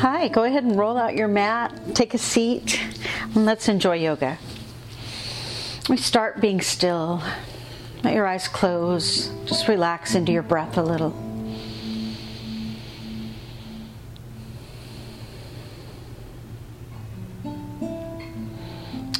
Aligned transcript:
Hi, 0.00 0.28
go 0.28 0.44
ahead 0.44 0.64
and 0.64 0.78
roll 0.78 0.96
out 0.96 1.14
your 1.14 1.28
mat, 1.28 1.74
take 1.94 2.14
a 2.14 2.18
seat, 2.18 2.80
and 3.34 3.44
let's 3.44 3.68
enjoy 3.68 3.96
yoga. 3.96 4.38
We 5.90 5.98
start 5.98 6.40
being 6.40 6.62
still. 6.62 7.22
Let 8.02 8.14
your 8.14 8.26
eyes 8.26 8.48
close. 8.48 9.30
Just 9.44 9.68
relax 9.68 10.14
into 10.14 10.32
your 10.32 10.42
breath 10.42 10.78
a 10.78 10.82
little. 10.82 11.10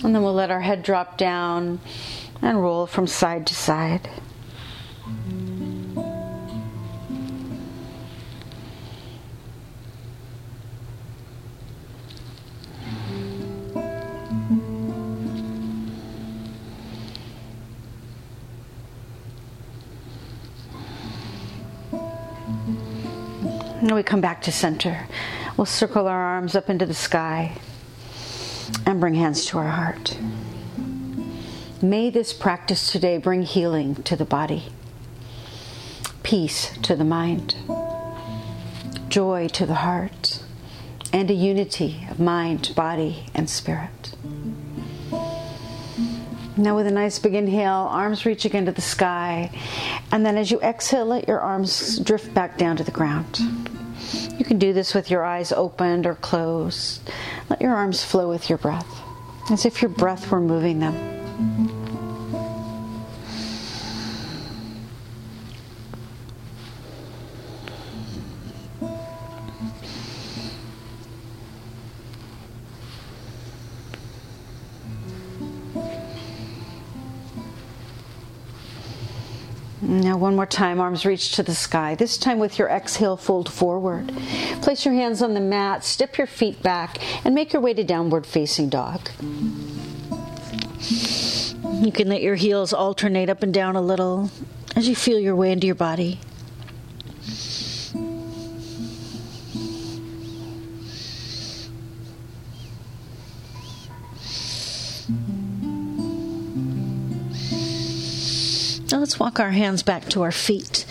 And 0.02 0.14
then 0.14 0.22
we'll 0.22 0.32
let 0.32 0.50
our 0.50 0.62
head 0.62 0.82
drop 0.82 1.18
down 1.18 1.80
and 2.40 2.62
roll 2.62 2.86
from 2.86 3.06
side 3.06 3.46
to 3.48 3.54
side. 3.54 4.08
We 24.00 24.04
come 24.04 24.22
back 24.22 24.40
to 24.40 24.50
center. 24.50 25.06
We'll 25.58 25.66
circle 25.66 26.08
our 26.08 26.18
arms 26.18 26.56
up 26.56 26.70
into 26.70 26.86
the 26.86 26.94
sky 26.94 27.58
and 28.86 28.98
bring 28.98 29.12
hands 29.12 29.44
to 29.46 29.58
our 29.58 29.68
heart. 29.68 30.16
May 31.82 32.08
this 32.08 32.32
practice 32.32 32.90
today 32.90 33.18
bring 33.18 33.42
healing 33.42 33.96
to 34.04 34.16
the 34.16 34.24
body, 34.24 34.72
peace 36.22 36.74
to 36.78 36.96
the 36.96 37.04
mind, 37.04 37.56
joy 39.10 39.48
to 39.48 39.66
the 39.66 39.74
heart, 39.74 40.44
and 41.12 41.30
a 41.30 41.34
unity 41.34 42.06
of 42.10 42.18
mind, 42.18 42.72
body, 42.74 43.26
and 43.34 43.50
spirit. 43.50 44.14
Now, 46.56 46.74
with 46.74 46.86
a 46.86 46.90
nice 46.90 47.18
big 47.18 47.34
inhale, 47.34 47.86
arms 47.90 48.24
reach 48.24 48.46
again 48.46 48.64
to 48.64 48.72
the 48.72 48.80
sky. 48.80 49.50
And 50.10 50.24
then 50.24 50.38
as 50.38 50.50
you 50.50 50.58
exhale, 50.62 51.04
let 51.04 51.28
your 51.28 51.40
arms 51.40 51.98
drift 51.98 52.32
back 52.32 52.56
down 52.56 52.78
to 52.78 52.84
the 52.84 52.90
ground. 52.90 53.69
You 54.40 54.46
can 54.46 54.58
do 54.58 54.72
this 54.72 54.94
with 54.94 55.10
your 55.10 55.22
eyes 55.22 55.52
opened 55.52 56.06
or 56.06 56.14
closed. 56.14 57.02
Let 57.50 57.60
your 57.60 57.74
arms 57.74 58.02
flow 58.02 58.30
with 58.30 58.48
your 58.48 58.56
breath, 58.56 59.02
as 59.50 59.66
if 59.66 59.82
your 59.82 59.90
breath 59.90 60.30
were 60.30 60.40
moving 60.40 60.78
them. 60.78 61.79
Now, 79.90 80.16
one 80.16 80.36
more 80.36 80.46
time, 80.46 80.78
arms 80.78 81.04
reach 81.04 81.32
to 81.32 81.42
the 81.42 81.52
sky. 81.52 81.96
This 81.96 82.16
time, 82.16 82.38
with 82.38 82.60
your 82.60 82.68
exhale, 82.68 83.16
fold 83.16 83.52
forward. 83.52 84.12
Place 84.62 84.84
your 84.84 84.94
hands 84.94 85.20
on 85.20 85.34
the 85.34 85.40
mat, 85.40 85.82
step 85.82 86.16
your 86.16 86.28
feet 86.28 86.62
back, 86.62 86.98
and 87.26 87.34
make 87.34 87.52
your 87.52 87.60
way 87.60 87.74
to 87.74 87.82
downward 87.82 88.24
facing 88.24 88.68
dog. 88.68 89.10
You 90.78 91.90
can 91.90 92.08
let 92.08 92.22
your 92.22 92.36
heels 92.36 92.72
alternate 92.72 93.28
up 93.28 93.42
and 93.42 93.52
down 93.52 93.74
a 93.74 93.80
little 93.80 94.30
as 94.76 94.88
you 94.88 94.94
feel 94.94 95.18
your 95.18 95.34
way 95.34 95.50
into 95.50 95.66
your 95.66 95.74
body. 95.74 96.20
Walk 109.20 109.38
our 109.38 109.50
hands 109.50 109.82
back 109.82 110.08
to 110.08 110.22
our 110.22 110.32
feet. 110.32 110.86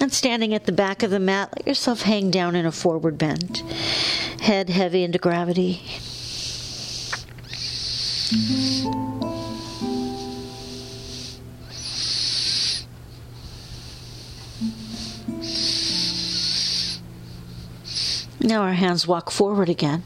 And 0.00 0.12
standing 0.12 0.54
at 0.54 0.66
the 0.66 0.72
back 0.72 1.02
of 1.02 1.10
the 1.10 1.18
mat, 1.18 1.52
let 1.56 1.66
yourself 1.66 2.02
hang 2.02 2.30
down 2.30 2.54
in 2.54 2.66
a 2.66 2.70
forward 2.70 3.16
bend. 3.16 3.58
Head 4.40 4.68
heavy 4.68 5.02
into 5.02 5.18
gravity. 5.18 5.82
Now 18.40 18.62
our 18.62 18.74
hands 18.74 19.08
walk 19.08 19.30
forward 19.30 19.70
again. 19.70 20.04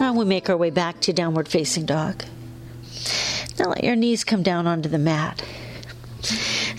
And 0.00 0.16
we 0.16 0.24
make 0.24 0.48
our 0.48 0.56
way 0.56 0.70
back 0.70 1.00
to 1.02 1.12
downward 1.12 1.48
facing 1.48 1.84
dog. 1.84 2.24
Now 3.58 3.68
let 3.68 3.84
your 3.84 3.94
knees 3.94 4.24
come 4.24 4.42
down 4.42 4.66
onto 4.66 4.88
the 4.88 4.98
mat. 4.98 5.42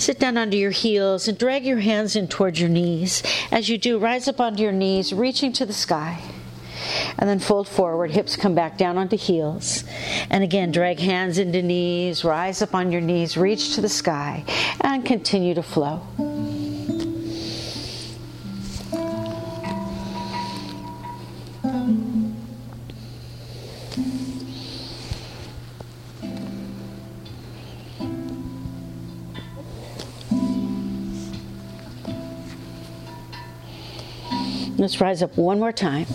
Sit 0.05 0.19
down 0.19 0.37
onto 0.37 0.55
your 0.55 0.69
heels 0.69 1.27
and 1.27 1.35
drag 1.35 1.65
your 1.65 1.79
hands 1.79 2.15
in 2.15 2.27
towards 2.27 2.59
your 2.59 2.69
knees. 2.69 3.23
As 3.51 3.69
you 3.69 3.79
do, 3.79 3.97
rise 3.97 4.27
up 4.27 4.39
onto 4.39 4.61
your 4.61 4.71
knees, 4.71 5.11
reaching 5.11 5.51
to 5.53 5.65
the 5.65 5.73
sky. 5.73 6.21
And 7.17 7.27
then 7.27 7.39
fold 7.39 7.67
forward, 7.67 8.11
hips 8.11 8.35
come 8.35 8.53
back 8.53 8.77
down 8.77 8.99
onto 8.99 9.17
heels. 9.17 9.83
And 10.29 10.43
again, 10.43 10.71
drag 10.71 10.99
hands 10.99 11.39
into 11.39 11.63
knees, 11.63 12.23
rise 12.23 12.61
up 12.61 12.75
on 12.75 12.91
your 12.91 13.01
knees, 13.01 13.35
reach 13.35 13.73
to 13.73 13.81
the 13.81 13.89
sky, 13.89 14.45
and 14.81 15.03
continue 15.03 15.55
to 15.55 15.63
flow. 15.63 16.03
Let's 34.85 35.01
rise 35.01 35.23
up 35.23 35.35
one 35.35 35.57
more 35.57 35.71
time. 35.71 36.05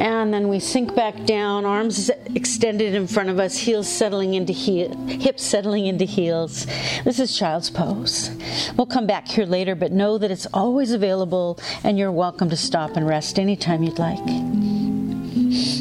And 0.00 0.32
then 0.32 0.48
we 0.48 0.58
sink 0.58 0.94
back 0.94 1.26
down, 1.26 1.66
arms 1.66 2.10
extended 2.34 2.94
in 2.94 3.06
front 3.06 3.28
of 3.28 3.38
us, 3.38 3.58
heels 3.58 3.88
settling 3.88 4.32
into 4.32 4.54
heel, 4.54 4.96
hips 5.06 5.42
settling 5.42 5.84
into 5.84 6.06
heels. 6.06 6.66
This 7.04 7.20
is 7.20 7.36
child's 7.36 7.68
pose. 7.68 8.30
We'll 8.78 8.86
come 8.86 9.06
back 9.06 9.28
here 9.28 9.44
later, 9.44 9.74
but 9.74 9.92
know 9.92 10.16
that 10.16 10.30
it's 10.30 10.46
always 10.54 10.92
available 10.92 11.58
and 11.84 11.98
you're 11.98 12.10
welcome 12.10 12.48
to 12.48 12.56
stop 12.56 12.96
and 12.96 13.06
rest 13.06 13.38
anytime 13.38 13.82
you'd 13.82 13.98
like. 13.98 14.24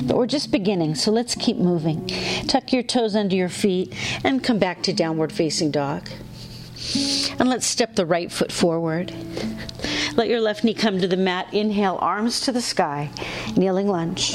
But 0.05 0.17
we're 0.17 0.27
just 0.27 0.51
beginning, 0.51 0.95
so 0.95 1.13
let's 1.13 1.35
keep 1.35 1.55
moving. 1.55 2.05
Tuck 2.49 2.73
your 2.73 2.83
toes 2.83 3.15
under 3.15 3.37
your 3.37 3.47
feet 3.47 3.93
and 4.25 4.43
come 4.43 4.59
back 4.59 4.83
to 4.83 4.91
downward 4.91 5.31
facing 5.31 5.71
dog. 5.71 6.09
And 7.39 7.47
let's 7.47 7.65
step 7.65 7.95
the 7.95 8.05
right 8.05 8.31
foot 8.31 8.51
forward. 8.51 9.13
Let 10.15 10.27
your 10.27 10.41
left 10.41 10.63
knee 10.63 10.73
come 10.73 10.99
to 10.99 11.07
the 11.07 11.17
mat. 11.17 11.53
Inhale, 11.53 11.97
arms 12.01 12.41
to 12.41 12.51
the 12.51 12.61
sky, 12.61 13.09
kneeling 13.55 13.87
lunge. 13.87 14.33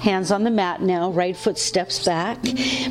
Hands 0.00 0.30
on 0.30 0.44
the 0.44 0.50
mat 0.50 0.82
now, 0.82 1.10
right 1.10 1.36
foot 1.36 1.58
steps 1.58 2.04
back. 2.04 2.38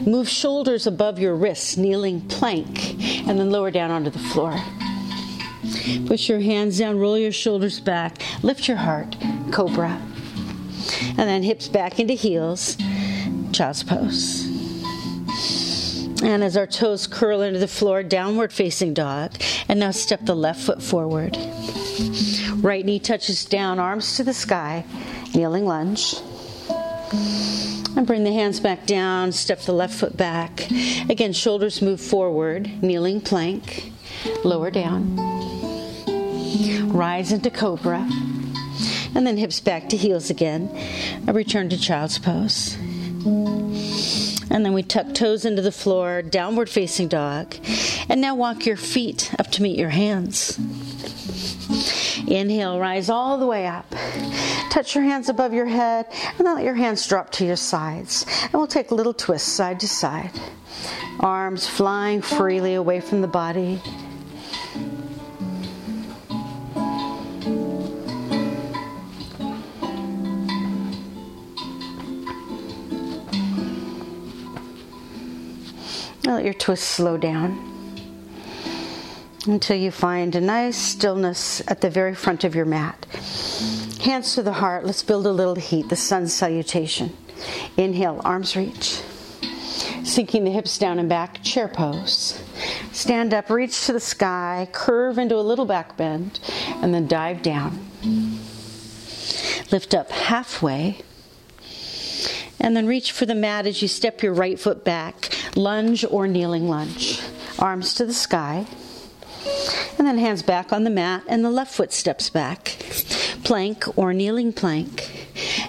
Move 0.06 0.28
shoulders 0.28 0.88
above 0.88 1.20
your 1.20 1.36
wrists, 1.36 1.78
kneeling 1.78 2.22
plank, 2.22 3.00
and 3.28 3.40
then 3.40 3.52
lower 3.52 3.72
down 3.72 3.92
onto 3.92 4.10
the 4.10 4.20
floor. 4.20 4.56
Push 6.08 6.30
your 6.30 6.40
hands 6.40 6.78
down, 6.80 7.00
roll 7.00 7.18
your 7.18 7.32
shoulders 7.32 7.80
back, 7.80 8.22
lift 8.44 8.68
your 8.68 8.78
heart, 8.78 9.16
cobra. 9.52 10.02
And 11.10 11.20
then 11.20 11.44
hips 11.44 11.68
back 11.68 12.00
into 12.00 12.14
heels, 12.14 12.78
child's 13.52 13.84
pose. 13.84 14.45
And 16.24 16.44
as 16.44 16.56
our 16.56 16.68
toes 16.68 17.08
curl 17.08 17.42
into 17.42 17.60
the 17.60 17.68
floor, 17.68 18.02
downward 18.04 18.54
facing 18.54 18.94
dog. 18.94 19.34
And 19.68 19.80
now 19.80 19.92
step 19.92 20.22
the 20.26 20.36
left 20.36 20.62
foot 20.62 20.82
forward. 20.82 21.38
Right 22.58 22.86
knee 22.86 23.00
touches 23.00 23.46
down, 23.46 23.80
arms 23.80 24.16
to 24.18 24.24
the 24.24 24.34
sky, 24.34 24.86
kneeling 25.34 25.66
lunge. 25.66 26.16
And 27.96 28.06
bring 28.06 28.24
the 28.24 28.34
hands 28.34 28.60
back 28.60 28.86
down, 28.86 29.32
step 29.32 29.62
the 29.62 29.74
left 29.74 29.94
foot 29.94 30.18
back. 30.18 30.70
Again, 31.10 31.34
shoulders 31.34 31.82
move 31.82 32.02
forward, 32.02 32.84
kneeling 32.84 33.22
plank, 33.22 33.92
lower 34.44 34.72
down. 34.72 35.16
Rise 36.92 37.32
into 37.32 37.50
cobra. 37.50 38.08
And 39.16 39.26
then 39.26 39.38
hips 39.38 39.60
back 39.60 39.90
to 39.90 39.98
heels 39.98 40.30
again. 40.30 40.70
A 41.28 41.34
return 41.34 41.70
to 41.70 41.78
child's 41.78 42.20
pose. 42.20 42.76
And 44.50 44.66
then 44.66 44.74
we 44.74 44.84
tuck 44.84 45.14
toes 45.14 45.46
into 45.46 45.62
the 45.62 45.72
floor, 45.72 46.22
downward 46.22 46.70
facing 46.70 47.08
dog. 47.08 47.56
And 48.10 48.22
now 48.22 48.36
walk 48.36 48.66
your 48.66 48.78
feet 48.78 49.34
up 49.40 49.52
to 49.52 49.62
meet 49.62 49.78
your 49.78 49.90
hands. 49.90 50.60
Inhale, 52.28 52.80
rise 52.80 53.10
all 53.10 53.38
the 53.38 53.46
way 53.46 53.68
up. 53.68 53.86
Touch 54.70 54.96
your 54.96 55.04
hands 55.04 55.30
above 55.30 55.54
your 55.54 55.66
head, 55.66 56.08
and 56.38 56.46
then 56.46 56.56
let 56.56 56.64
your 56.64 56.74
hands 56.74 57.08
drop 57.08 57.32
to 57.32 57.46
your 57.46 57.56
sides. 57.56 58.26
And 58.44 58.54
we'll 58.54 58.68
take 58.68 58.92
a 58.92 58.96
little 58.96 59.14
twists 59.14 59.52
side 59.52 59.80
to 59.80 59.88
side. 59.88 60.32
Arms 61.20 61.68
flying 61.68 62.22
freely 62.22 62.74
away 62.74 63.00
from 63.00 63.22
the 63.22 63.28
body. 63.28 63.82
Let 76.26 76.44
your 76.44 76.56
twist 76.56 76.84
slow 76.86 77.18
down 77.18 77.72
until 79.46 79.78
you 79.78 79.92
find 79.92 80.36
a 80.36 80.42
nice 80.42 80.76
stillness 80.76 81.62
at 81.68 81.82
the 81.82 81.90
very 81.90 82.16
front 82.16 82.44
of 82.44 82.56
your 82.56 82.66
mat. 82.66 83.06
Hands 84.02 84.34
to 84.34 84.42
the 84.42 84.54
heart. 84.54 84.86
Let's 84.86 85.04
build 85.04 85.28
a 85.28 85.32
little 85.32 85.54
heat, 85.54 85.88
the 85.90 85.96
sun 85.96 86.28
salutation. 86.28 87.16
Inhale, 87.78 88.22
arms 88.26 88.56
reach. 88.56 89.02
Sinking 90.04 90.46
the 90.46 90.52
hips 90.52 90.80
down 90.80 90.98
and 90.98 91.08
back, 91.08 91.44
chair 91.44 91.68
pose. 91.68 92.42
Stand 92.92 93.32
up, 93.32 93.52
reach 93.52 93.86
to 93.86 93.94
the 93.94 94.00
sky, 94.00 94.68
curve 94.72 95.20
into 95.20 95.36
a 95.36 95.46
little 95.46 95.66
back 95.66 95.96
bend, 95.96 96.40
and 96.82 96.92
then 96.92 97.06
dive 97.06 97.44
down. 97.44 97.88
Lift 99.72 99.94
up 99.94 100.10
halfway, 100.10 101.02
and 102.60 102.76
then 102.76 102.88
reach 102.88 103.12
for 103.12 103.26
the 103.26 103.36
mat 103.36 103.68
as 103.68 103.82
you 103.82 103.88
step 103.88 104.24
your 104.24 104.34
right 104.34 104.60
foot 104.60 104.84
back, 104.84 105.34
lunge 105.56 106.06
or 106.10 106.28
kneeling 106.28 106.68
lunge. 106.70 107.22
Arms 107.60 107.94
to 107.96 108.06
the 108.06 108.14
sky. 108.14 108.66
And 109.98 110.08
then 110.08 110.18
hands 110.18 110.42
back 110.42 110.74
on 110.74 110.84
the 110.84 110.90
mat, 110.90 111.24
and 111.28 111.46
the 111.46 111.50
left 111.50 111.74
foot 111.74 111.94
steps 111.94 112.30
back. 112.30 112.78
Plank 113.44 113.98
or 113.98 114.14
kneeling 114.14 114.54
plank. 114.54 115.28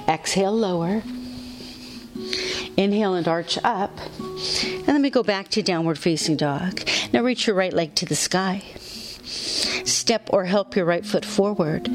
Exhale, 0.08 0.52
lower. 0.52 1.02
Inhale 2.76 3.14
and 3.14 3.28
arch 3.28 3.58
up. 3.64 3.90
And 4.18 4.86
then 4.86 5.02
we 5.02 5.10
go 5.10 5.22
back 5.22 5.48
to 5.48 5.62
downward 5.62 5.98
facing 5.98 6.36
dog. 6.36 6.82
Now 7.12 7.22
reach 7.22 7.46
your 7.46 7.56
right 7.56 7.72
leg 7.72 7.94
to 7.96 8.06
the 8.06 8.16
sky. 8.16 8.62
Step 9.24 10.30
or 10.32 10.44
help 10.44 10.76
your 10.76 10.84
right 10.84 11.04
foot 11.04 11.24
forward. 11.24 11.88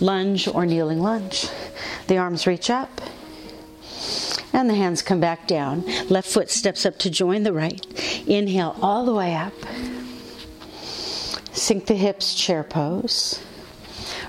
Lunge 0.00 0.48
or 0.48 0.64
kneeling 0.66 1.00
lunge. 1.00 1.48
The 2.06 2.18
arms 2.18 2.46
reach 2.46 2.70
up. 2.70 2.99
And 4.52 4.68
the 4.68 4.74
hands 4.74 5.02
come 5.02 5.20
back 5.20 5.46
down. 5.46 5.84
Left 6.08 6.28
foot 6.28 6.50
steps 6.50 6.84
up 6.84 6.98
to 6.98 7.10
join 7.10 7.44
the 7.44 7.52
right. 7.52 7.84
Inhale 8.26 8.76
all 8.82 9.04
the 9.04 9.14
way 9.14 9.34
up. 9.34 9.52
Sink 11.52 11.86
the 11.86 11.94
hips, 11.94 12.34
chair 12.34 12.64
pose. 12.64 13.42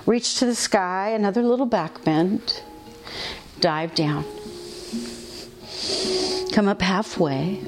Reach 0.05 0.39
to 0.39 0.45
the 0.45 0.55
sky, 0.55 1.09
another 1.09 1.43
little 1.43 1.65
back 1.65 2.03
bend. 2.03 2.61
Dive 3.59 3.95
down. 3.95 4.25
Come 6.51 6.67
up 6.67 6.81
halfway. 6.81 7.59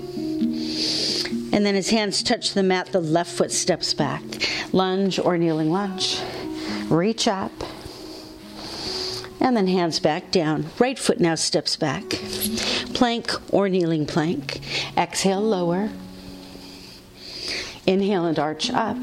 And 1.53 1.65
then 1.65 1.75
his 1.75 1.89
hands 1.89 2.23
touch 2.23 2.53
the 2.53 2.63
mat, 2.63 2.91
the 2.91 2.99
left 2.99 3.31
foot 3.31 3.51
steps 3.51 3.93
back. 3.93 4.23
Lunge 4.73 5.19
or 5.19 5.37
kneeling 5.37 5.71
lunge. 5.71 6.19
Reach 6.89 7.27
up. 7.27 7.51
And 9.43 9.57
then 9.57 9.67
hands 9.67 9.99
back 9.99 10.31
down. 10.31 10.67
Right 10.79 10.97
foot 10.97 11.19
now 11.19 11.35
steps 11.35 11.75
back. 11.75 12.09
Plank 12.93 13.29
or 13.53 13.67
kneeling 13.67 14.05
plank. 14.05 14.61
Exhale, 14.97 15.41
lower. 15.41 15.89
Inhale 17.85 18.25
and 18.25 18.39
arch 18.39 18.71
up. 18.71 18.95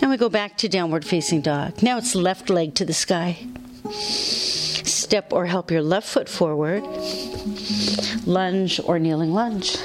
And 0.00 0.10
we 0.10 0.16
go 0.16 0.30
back 0.30 0.56
to 0.58 0.68
downward 0.68 1.04
facing 1.04 1.42
dog. 1.42 1.82
Now 1.82 1.98
it's 1.98 2.14
left 2.14 2.48
leg 2.48 2.74
to 2.76 2.86
the 2.86 2.94
sky. 2.94 3.46
Step 3.90 5.30
or 5.32 5.44
help 5.44 5.70
your 5.70 5.82
left 5.82 6.08
foot 6.08 6.28
forward. 6.28 6.82
Lunge 8.26 8.80
or 8.80 8.98
kneeling 8.98 9.34
lunge. 9.34 9.76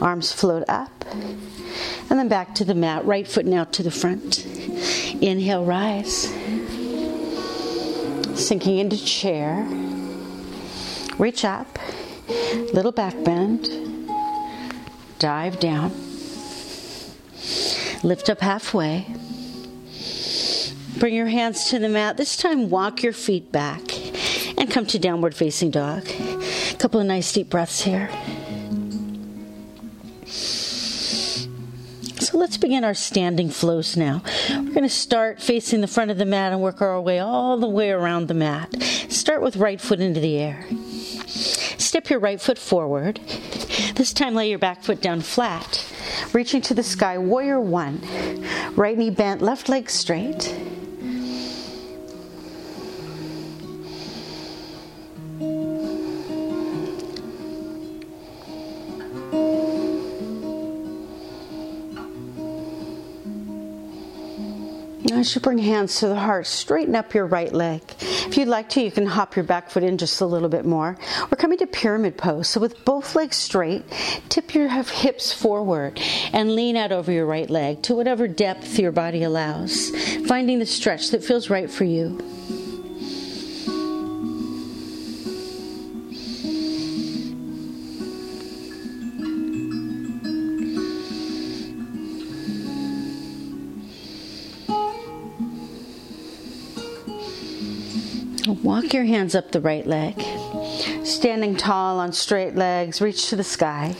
Arms 0.00 0.32
float 0.32 0.64
up. 0.68 1.04
And 2.08 2.18
then 2.18 2.28
back 2.28 2.54
to 2.54 2.64
the 2.64 2.74
mat. 2.74 3.04
Right 3.04 3.26
foot 3.26 3.44
now 3.44 3.64
to 3.64 3.82
the 3.82 3.90
front. 3.90 4.46
Inhale, 5.20 5.64
rise. 5.64 6.32
Sinking 8.40 8.78
into 8.78 8.96
chair. 8.96 9.66
Reach 11.18 11.44
up. 11.44 11.78
Little 12.72 12.90
back 12.90 13.14
bend. 13.22 13.68
Dive 15.18 15.60
down. 15.60 15.92
Lift 18.02 18.30
up 18.30 18.40
halfway. 18.40 19.06
Bring 20.98 21.14
your 21.14 21.26
hands 21.26 21.68
to 21.68 21.78
the 21.78 21.88
mat. 21.88 22.16
This 22.16 22.36
time, 22.36 22.70
walk 22.70 23.02
your 23.02 23.12
feet 23.12 23.52
back 23.52 23.82
and 24.58 24.70
come 24.70 24.86
to 24.86 24.98
downward 24.98 25.34
facing 25.34 25.70
dog. 25.70 26.08
A 26.08 26.76
couple 26.78 26.98
of 26.98 27.06
nice 27.06 27.32
deep 27.32 27.50
breaths 27.50 27.82
here. 27.82 28.10
So 32.30 32.38
let's 32.38 32.58
begin 32.58 32.84
our 32.84 32.94
standing 32.94 33.50
flows 33.50 33.96
now. 33.96 34.22
We're 34.50 34.70
going 34.70 34.82
to 34.84 34.88
start 34.88 35.42
facing 35.42 35.80
the 35.80 35.88
front 35.88 36.12
of 36.12 36.16
the 36.16 36.24
mat 36.24 36.52
and 36.52 36.62
work 36.62 36.80
our 36.80 37.00
way 37.00 37.18
all 37.18 37.56
the 37.58 37.66
way 37.66 37.90
around 37.90 38.28
the 38.28 38.34
mat. 38.34 38.80
Start 39.08 39.42
with 39.42 39.56
right 39.56 39.80
foot 39.80 39.98
into 39.98 40.20
the 40.20 40.38
air. 40.38 40.64
Step 41.26 42.08
your 42.08 42.20
right 42.20 42.40
foot 42.40 42.56
forward. 42.56 43.16
This 43.96 44.12
time, 44.12 44.36
lay 44.36 44.48
your 44.48 44.60
back 44.60 44.84
foot 44.84 45.00
down 45.00 45.22
flat 45.22 45.84
reaching 46.32 46.60
to 46.62 46.74
the 46.74 46.84
sky, 46.84 47.18
warrior 47.18 47.60
one. 47.60 48.00
Right 48.76 48.96
knee 48.96 49.10
bent, 49.10 49.42
left 49.42 49.68
leg 49.68 49.90
straight. 49.90 50.54
As 65.20 65.34
you 65.34 65.42
bring 65.42 65.58
hands 65.58 66.00
to 66.00 66.08
the 66.08 66.18
heart, 66.18 66.46
straighten 66.46 66.96
up 66.96 67.12
your 67.12 67.26
right 67.26 67.52
leg. 67.52 67.82
If 68.00 68.38
you'd 68.38 68.48
like 68.48 68.70
to, 68.70 68.80
you 68.80 68.90
can 68.90 69.04
hop 69.04 69.36
your 69.36 69.44
back 69.44 69.68
foot 69.68 69.82
in 69.82 69.98
just 69.98 70.22
a 70.22 70.24
little 70.24 70.48
bit 70.48 70.64
more. 70.64 70.96
We're 71.30 71.36
coming 71.36 71.58
to 71.58 71.66
pyramid 71.66 72.16
pose. 72.16 72.48
So 72.48 72.58
with 72.58 72.86
both 72.86 73.14
legs 73.14 73.36
straight, 73.36 73.84
tip 74.30 74.54
your 74.54 74.70
hips 74.70 75.30
forward 75.30 76.00
and 76.32 76.54
lean 76.54 76.74
out 76.74 76.90
over 76.90 77.12
your 77.12 77.26
right 77.26 77.50
leg 77.50 77.82
to 77.82 77.94
whatever 77.94 78.28
depth 78.28 78.78
your 78.78 78.92
body 78.92 79.22
allows, 79.22 79.90
finding 80.26 80.58
the 80.58 80.64
stretch 80.64 81.10
that 81.10 81.22
feels 81.22 81.50
right 81.50 81.70
for 81.70 81.84
you. 81.84 82.18
Walk 98.70 98.92
your 98.94 99.04
hands 99.04 99.34
up 99.34 99.50
the 99.50 99.60
right 99.60 99.84
leg. 99.84 100.14
Standing 101.04 101.56
tall 101.56 101.98
on 101.98 102.12
straight 102.12 102.54
legs, 102.54 103.00
reach 103.00 103.28
to 103.28 103.34
the 103.34 103.42
sky. 103.42 103.96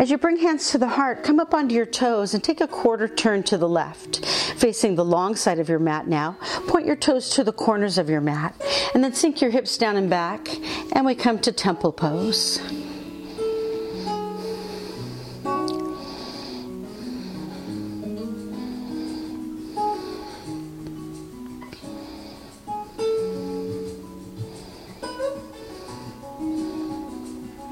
As 0.00 0.10
you 0.10 0.18
bring 0.18 0.36
hands 0.36 0.72
to 0.72 0.78
the 0.78 0.88
heart, 0.88 1.22
come 1.22 1.38
up 1.38 1.54
onto 1.54 1.76
your 1.76 1.86
toes 1.86 2.34
and 2.34 2.42
take 2.42 2.60
a 2.60 2.66
quarter 2.66 3.06
turn 3.06 3.44
to 3.44 3.56
the 3.56 3.68
left, 3.68 4.26
facing 4.26 4.96
the 4.96 5.04
long 5.04 5.36
side 5.36 5.60
of 5.60 5.68
your 5.68 5.78
mat 5.78 6.08
now. 6.08 6.36
Point 6.66 6.86
your 6.86 6.96
toes 6.96 7.30
to 7.30 7.44
the 7.44 7.52
corners 7.52 7.98
of 7.98 8.10
your 8.10 8.20
mat, 8.20 8.60
and 8.94 9.04
then 9.04 9.14
sink 9.14 9.40
your 9.40 9.52
hips 9.52 9.78
down 9.78 9.94
and 9.94 10.10
back, 10.10 10.48
and 10.90 11.06
we 11.06 11.14
come 11.14 11.38
to 11.38 11.52
temple 11.52 11.92
pose. 11.92 12.58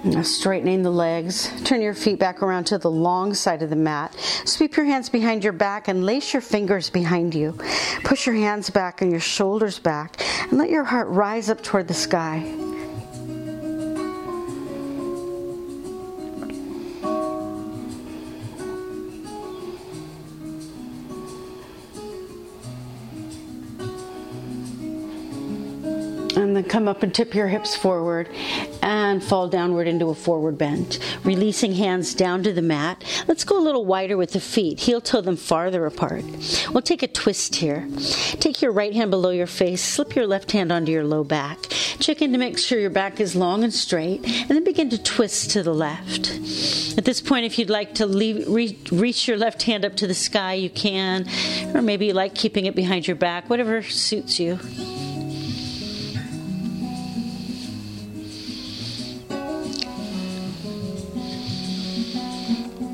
Now 0.08 0.22
straightening 0.22 0.82
the 0.82 0.90
legs. 0.90 1.50
Turn 1.64 1.82
your 1.82 1.92
feet 1.92 2.18
back 2.18 2.42
around 2.42 2.64
to 2.64 2.78
the 2.78 2.90
long 2.90 3.34
side 3.34 3.60
of 3.62 3.68
the 3.68 3.76
mat. 3.76 4.16
Sweep 4.46 4.74
your 4.74 4.86
hands 4.86 5.10
behind 5.10 5.44
your 5.44 5.52
back 5.52 5.86
and 5.86 6.04
lace 6.04 6.32
your 6.32 6.40
fingers 6.40 6.88
behind 6.88 7.34
you. 7.34 7.52
Push 8.04 8.26
your 8.26 8.34
hands 8.34 8.70
back 8.70 9.02
and 9.02 9.10
your 9.10 9.20
shoulders 9.20 9.78
back 9.78 10.22
and 10.44 10.58
let 10.58 10.70
your 10.70 10.84
heart 10.84 11.08
rise 11.08 11.50
up 11.50 11.62
toward 11.62 11.88
the 11.88 11.94
sky. 11.94 12.42
and 26.38 26.54
then 26.54 26.64
come 26.64 26.86
up 26.86 27.02
and 27.02 27.12
tip 27.12 27.34
your 27.34 27.48
hips 27.48 27.74
forward 27.74 28.28
fall 29.20 29.48
downward 29.48 29.88
into 29.88 30.10
a 30.10 30.14
forward 30.14 30.58
bend. 30.58 30.98
Releasing 31.24 31.72
hands 31.74 32.14
down 32.14 32.42
to 32.42 32.52
the 32.52 32.62
mat. 32.62 33.02
Let's 33.26 33.44
go 33.44 33.58
a 33.58 33.64
little 33.64 33.84
wider 33.84 34.16
with 34.16 34.32
the 34.32 34.40
feet, 34.40 34.80
heel 34.80 35.00
toe 35.00 35.20
them 35.20 35.36
farther 35.36 35.86
apart. 35.86 36.24
We'll 36.70 36.82
take 36.82 37.02
a 37.02 37.08
twist 37.08 37.56
here. 37.56 37.88
Take 38.40 38.60
your 38.60 38.72
right 38.72 38.92
hand 38.92 39.10
below 39.10 39.30
your 39.30 39.46
face, 39.46 39.82
slip 39.82 40.14
your 40.14 40.26
left 40.26 40.52
hand 40.52 40.70
onto 40.70 40.92
your 40.92 41.04
low 41.04 41.24
back. 41.24 41.58
Check 41.98 42.22
in 42.22 42.32
to 42.32 42.38
make 42.38 42.58
sure 42.58 42.78
your 42.78 42.90
back 42.90 43.20
is 43.20 43.34
long 43.34 43.64
and 43.64 43.72
straight, 43.72 44.24
and 44.24 44.50
then 44.50 44.64
begin 44.64 44.90
to 44.90 45.02
twist 45.02 45.50
to 45.52 45.62
the 45.62 45.74
left. 45.74 46.30
At 46.98 47.04
this 47.04 47.20
point, 47.20 47.46
if 47.46 47.58
you'd 47.58 47.70
like 47.70 47.94
to 47.94 48.06
leave, 48.06 48.48
re- 48.48 48.78
reach 48.92 49.26
your 49.26 49.36
left 49.36 49.62
hand 49.62 49.84
up 49.84 49.96
to 49.96 50.06
the 50.06 50.14
sky, 50.14 50.54
you 50.54 50.70
can, 50.70 51.26
or 51.74 51.82
maybe 51.82 52.06
you 52.06 52.12
like 52.12 52.34
keeping 52.34 52.66
it 52.66 52.74
behind 52.74 53.06
your 53.06 53.16
back, 53.16 53.48
whatever 53.48 53.82
suits 53.82 54.38
you. 54.38 54.58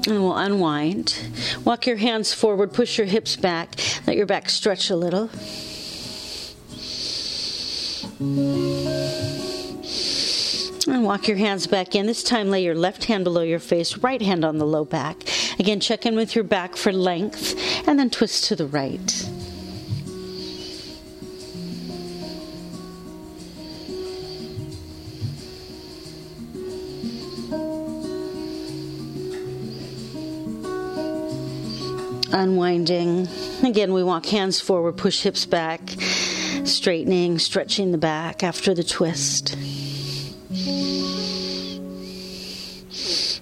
And 0.06 0.22
we'll 0.22 0.36
unwind. 0.36 1.18
Walk 1.64 1.86
your 1.86 1.96
hands 1.96 2.34
forward, 2.34 2.72
push 2.72 2.98
your 2.98 3.06
hips 3.06 3.36
back, 3.36 3.76
let 4.06 4.16
your 4.16 4.26
back 4.26 4.50
stretch 4.50 4.90
a 4.90 4.96
little. 4.96 5.30
And 10.86 11.04
walk 11.04 11.26
your 11.26 11.38
hands 11.38 11.66
back 11.66 11.94
in. 11.94 12.06
This 12.06 12.22
time, 12.22 12.50
lay 12.50 12.62
your 12.62 12.74
left 12.74 13.04
hand 13.04 13.24
below 13.24 13.42
your 13.42 13.58
face, 13.58 13.96
right 13.98 14.20
hand 14.20 14.44
on 14.44 14.58
the 14.58 14.66
low 14.66 14.84
back. 14.84 15.24
Again, 15.58 15.80
check 15.80 16.04
in 16.04 16.14
with 16.16 16.34
your 16.34 16.44
back 16.44 16.76
for 16.76 16.92
length, 16.92 17.88
and 17.88 17.98
then 17.98 18.10
twist 18.10 18.44
to 18.44 18.56
the 18.56 18.66
right. 18.66 19.28
Unwinding. 32.34 33.28
Again, 33.62 33.92
we 33.92 34.02
walk 34.02 34.26
hands 34.26 34.60
forward, 34.60 34.96
push 34.96 35.22
hips 35.22 35.46
back, 35.46 35.80
straightening, 36.64 37.38
stretching 37.38 37.92
the 37.92 37.98
back 37.98 38.42
after 38.42 38.74
the 38.74 38.84
twist. 38.84 39.56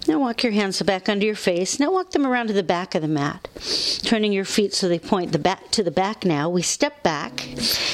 Now 0.09 0.19
walk 0.19 0.43
your 0.43 0.53
hands 0.53 0.83
back 0.83 1.09
under 1.09 1.25
your 1.25 1.37
face. 1.37 1.79
Now 1.79 1.93
walk 1.93 2.11
them 2.11 2.27
around 2.27 2.49
to 2.49 2.53
the 2.53 2.63
back 2.63 2.95
of 2.95 3.03
the 3.03 3.09
mat. 3.09 3.49
Turning 4.03 4.33
your 4.33 4.45
feet 4.45 4.75
so 4.75 4.89
they 4.89 4.99
point 4.99 5.33
the 5.33 5.39
back 5.39 5.71
to 5.71 5.83
the 5.83 5.91
back 5.91 6.25
now. 6.25 6.51
We 6.51 6.61
step 6.61 7.03
back 7.03 7.47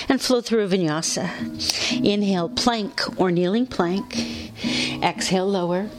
and 0.08 0.20
flow 0.20 0.40
through 0.40 0.64
a 0.64 0.68
vinyasa. 0.68 2.02
Inhale, 2.04 2.48
plank 2.48 3.20
or 3.20 3.30
kneeling 3.30 3.66
plank. 3.66 4.16
Exhale, 5.02 5.46
lower. 5.46 5.90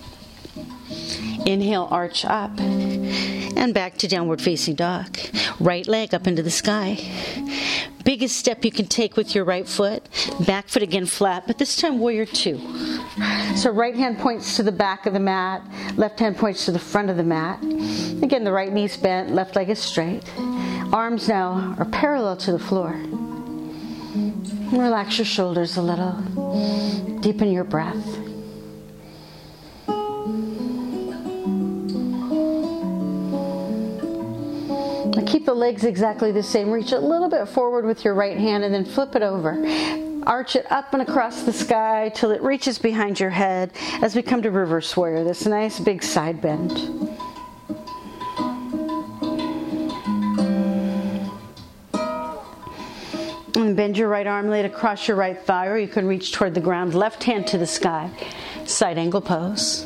Inhale, 1.45 1.87
arch 1.89 2.25
up. 2.25 2.59
And 3.59 3.73
back 3.73 3.97
to 3.97 4.07
downward 4.07 4.41
facing 4.41 4.75
dog. 4.75 5.17
Right 5.59 5.85
leg 5.85 6.13
up 6.13 6.27
into 6.27 6.41
the 6.41 6.49
sky. 6.49 6.97
Biggest 8.05 8.37
step 8.37 8.63
you 8.63 8.71
can 8.71 8.85
take 8.85 9.17
with 9.17 9.35
your 9.35 9.43
right 9.43 9.67
foot. 9.67 10.07
Back 10.47 10.69
foot 10.69 10.81
again 10.81 11.05
flat, 11.05 11.45
but 11.45 11.57
this 11.57 11.75
time 11.75 11.99
warrior 11.99 12.25
two. 12.25 12.57
So 13.57 13.69
right 13.69 13.93
hand 13.93 14.17
points 14.19 14.55
to 14.55 14.63
the 14.63 14.71
back 14.71 15.05
of 15.05 15.11
the 15.11 15.19
mat, 15.19 15.61
left 15.97 16.21
hand 16.21 16.37
points 16.37 16.63
to 16.65 16.71
the 16.71 16.79
front 16.79 17.09
of 17.09 17.17
the 17.17 17.23
mat. 17.23 17.61
Again, 18.23 18.45
the 18.45 18.51
right 18.53 18.71
knee's 18.71 18.95
bent, 18.95 19.31
left 19.31 19.57
leg 19.57 19.69
is 19.69 19.79
straight. 19.79 20.23
Arms 20.93 21.27
now 21.27 21.75
are 21.77 21.85
parallel 21.85 22.37
to 22.37 22.53
the 22.53 22.59
floor. 22.59 22.97
Relax 24.71 25.17
your 25.17 25.25
shoulders 25.25 25.75
a 25.75 25.81
little. 25.81 26.13
Deepen 27.19 27.51
your 27.51 27.65
breath. 27.65 28.28
Keep 35.25 35.45
the 35.45 35.53
legs 35.53 35.83
exactly 35.83 36.31
the 36.31 36.43
same. 36.43 36.71
Reach 36.71 36.91
a 36.91 36.99
little 36.99 37.29
bit 37.29 37.47
forward 37.47 37.85
with 37.85 38.03
your 38.03 38.13
right 38.13 38.37
hand 38.37 38.63
and 38.63 38.73
then 38.73 38.85
flip 38.85 39.15
it 39.15 39.21
over. 39.21 39.57
Arch 40.25 40.55
it 40.55 40.71
up 40.71 40.93
and 40.93 41.01
across 41.01 41.43
the 41.43 41.53
sky 41.53 42.11
till 42.13 42.31
it 42.31 42.41
reaches 42.41 42.77
behind 42.77 43.19
your 43.19 43.29
head 43.29 43.71
as 44.01 44.15
we 44.15 44.21
come 44.21 44.41
to 44.41 44.51
reverse 44.51 44.95
warrior. 44.95 45.23
This 45.23 45.45
nice 45.45 45.79
big 45.79 46.03
side 46.03 46.41
bend. 46.41 46.71
And 53.55 53.75
bend 53.75 53.97
your 53.97 54.07
right 54.07 54.27
arm, 54.27 54.49
lay 54.49 54.61
it 54.61 54.65
across 54.65 55.07
your 55.07 55.17
right 55.17 55.37
thigh, 55.37 55.67
or 55.67 55.77
you 55.77 55.87
can 55.87 56.07
reach 56.07 56.31
toward 56.31 56.53
the 56.53 56.61
ground, 56.61 56.93
left 56.93 57.23
hand 57.23 57.47
to 57.47 57.57
the 57.57 57.67
sky. 57.67 58.09
Side 58.65 58.97
angle 58.97 59.21
pose. 59.21 59.85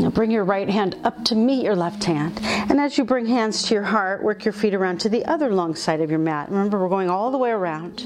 Now 0.00 0.10
bring 0.10 0.30
your 0.30 0.44
right 0.44 0.68
hand 0.68 0.96
up 1.04 1.24
to 1.26 1.34
meet 1.34 1.64
your 1.64 1.76
left 1.76 2.04
hand. 2.04 2.38
And 2.42 2.80
as 2.80 2.98
you 2.98 3.04
bring 3.04 3.26
hands 3.26 3.64
to 3.64 3.74
your 3.74 3.82
heart, 3.82 4.22
work 4.22 4.44
your 4.44 4.52
feet 4.52 4.74
around 4.74 5.00
to 5.00 5.08
the 5.08 5.24
other 5.26 5.52
long 5.52 5.74
side 5.74 6.00
of 6.00 6.10
your 6.10 6.18
mat. 6.18 6.50
Remember, 6.50 6.78
we're 6.78 6.88
going 6.88 7.10
all 7.10 7.30
the 7.30 7.38
way 7.38 7.50
around. 7.50 8.04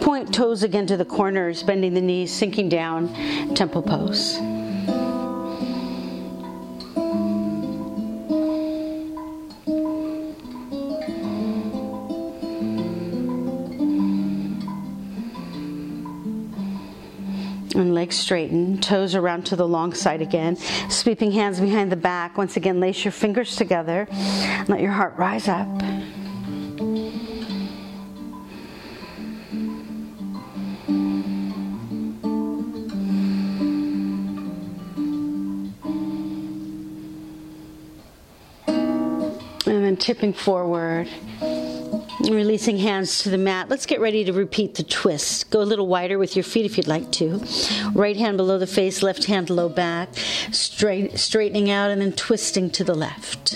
Point 0.00 0.32
toes 0.32 0.62
again 0.62 0.86
to 0.86 0.96
the 0.96 1.04
corners, 1.04 1.62
bending 1.62 1.94
the 1.94 2.00
knees, 2.00 2.32
sinking 2.32 2.68
down, 2.68 3.12
temple 3.54 3.82
pose. 3.82 4.38
Legs 18.12 18.22
straighten, 18.22 18.78
toes 18.78 19.14
around 19.14 19.46
to 19.46 19.56
the 19.56 19.66
long 19.66 19.94
side 19.94 20.20
again. 20.20 20.56
Sweeping 20.90 21.32
hands 21.32 21.60
behind 21.60 21.90
the 21.90 21.96
back. 21.96 22.36
Once 22.36 22.56
again, 22.58 22.78
lace 22.78 23.04
your 23.04 23.12
fingers 23.12 23.56
together. 23.56 24.06
Let 24.68 24.80
your 24.80 24.90
heart 24.90 25.16
rise 25.16 25.48
up. 25.48 25.66
And 39.64 39.84
then 39.84 39.96
tipping 39.96 40.34
forward. 40.34 41.08
Releasing 42.30 42.78
hands 42.78 43.22
to 43.22 43.30
the 43.30 43.38
mat. 43.38 43.68
Let's 43.68 43.84
get 43.84 44.00
ready 44.00 44.24
to 44.24 44.32
repeat 44.32 44.76
the 44.76 44.84
twist. 44.84 45.50
Go 45.50 45.60
a 45.60 45.64
little 45.64 45.86
wider 45.86 46.18
with 46.18 46.36
your 46.36 46.44
feet 46.44 46.64
if 46.64 46.76
you'd 46.76 46.86
like 46.86 47.10
to. 47.12 47.44
Right 47.94 48.16
hand 48.16 48.36
below 48.36 48.58
the 48.58 48.66
face, 48.66 49.02
left 49.02 49.24
hand 49.24 49.50
low 49.50 49.68
back, 49.68 50.08
straight, 50.52 51.18
straightening 51.18 51.70
out 51.70 51.90
and 51.90 52.00
then 52.00 52.12
twisting 52.12 52.70
to 52.70 52.84
the 52.84 52.94
left. 52.94 53.54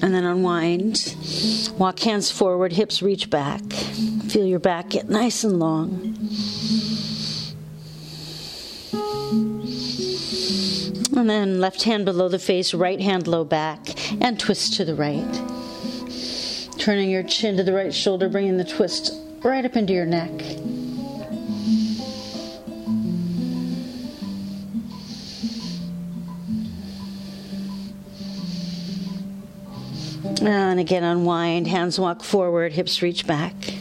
And 0.00 0.14
then 0.14 0.24
unwind. 0.24 1.16
Walk 1.76 1.98
hands 2.00 2.30
forward, 2.30 2.72
hips 2.72 3.02
reach 3.02 3.30
back. 3.30 3.62
Feel 4.32 4.46
your 4.46 4.60
back 4.60 4.88
get 4.88 5.10
nice 5.10 5.44
and 5.44 5.58
long. 5.58 6.16
And 11.14 11.28
then 11.28 11.60
left 11.60 11.82
hand 11.82 12.06
below 12.06 12.30
the 12.30 12.38
face, 12.38 12.72
right 12.72 12.98
hand 12.98 13.26
low 13.26 13.44
back, 13.44 13.80
and 14.22 14.40
twist 14.40 14.72
to 14.76 14.86
the 14.86 14.94
right. 14.94 15.22
Turning 16.78 17.10
your 17.10 17.22
chin 17.24 17.58
to 17.58 17.62
the 17.62 17.74
right 17.74 17.92
shoulder, 17.92 18.30
bringing 18.30 18.56
the 18.56 18.64
twist 18.64 19.14
right 19.42 19.66
up 19.66 19.76
into 19.76 19.92
your 19.92 20.06
neck. 20.06 20.30
And 30.40 30.80
again, 30.80 31.04
unwind, 31.04 31.66
hands 31.66 32.00
walk 32.00 32.22
forward, 32.22 32.72
hips 32.72 33.02
reach 33.02 33.26
back. 33.26 33.71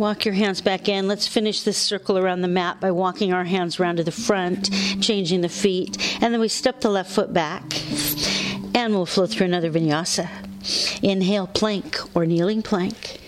Walk 0.00 0.24
your 0.24 0.34
hands 0.34 0.60
back 0.62 0.88
in. 0.88 1.06
Let's 1.06 1.28
finish 1.28 1.62
this 1.62 1.76
circle 1.76 2.18
around 2.18 2.40
the 2.40 2.48
mat 2.48 2.80
by 2.80 2.90
walking 2.90 3.32
our 3.32 3.44
hands 3.44 3.78
around 3.78 3.96
to 3.96 4.04
the 4.04 4.10
front, 4.10 4.70
changing 5.00 5.42
the 5.42 5.48
feet, 5.48 5.96
and 6.22 6.32
then 6.32 6.40
we 6.40 6.48
step 6.48 6.80
the 6.80 6.88
left 6.88 7.12
foot 7.12 7.32
back, 7.32 7.62
and 8.74 8.94
we'll 8.94 9.06
flow 9.06 9.26
through 9.26 9.46
another 9.46 9.70
vinyasa. 9.70 10.28
Inhale, 11.02 11.46
plank 11.46 11.98
or 12.16 12.24
kneeling 12.24 12.62
plank. 12.62 13.20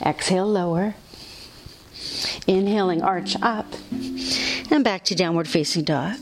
Exhale, 0.00 0.46
lower. 0.46 0.94
Inhaling, 2.46 3.02
arch 3.02 3.36
up, 3.42 3.66
and 4.70 4.82
back 4.84 5.04
to 5.04 5.14
downward 5.14 5.48
facing 5.48 5.84
dog. 5.84 6.16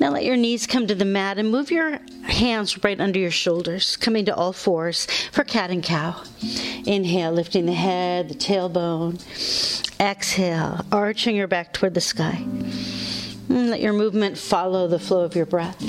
Now 0.00 0.10
let 0.10 0.24
your 0.24 0.36
knees 0.36 0.66
come 0.66 0.86
to 0.86 0.94
the 0.94 1.04
mat 1.04 1.38
and 1.38 1.50
move 1.50 1.70
your 1.70 1.98
hands 2.22 2.84
right 2.84 3.00
under 3.00 3.18
your 3.18 3.32
shoulders, 3.32 3.96
coming 3.96 4.24
to 4.26 4.34
all 4.34 4.52
fours 4.52 5.06
for 5.32 5.42
cat 5.42 5.70
and 5.70 5.82
cow. 5.82 6.22
Inhale, 6.86 7.32
lifting 7.32 7.66
the 7.66 7.72
head, 7.72 8.28
the 8.28 8.34
tailbone. 8.34 9.20
Exhale, 10.00 10.84
arching 10.92 11.34
your 11.34 11.48
back 11.48 11.72
toward 11.72 11.94
the 11.94 12.00
sky. 12.00 12.44
And 13.48 13.70
let 13.70 13.80
your 13.80 13.92
movement 13.92 14.38
follow 14.38 14.86
the 14.86 15.00
flow 15.00 15.24
of 15.24 15.34
your 15.34 15.46
breath. 15.46 15.82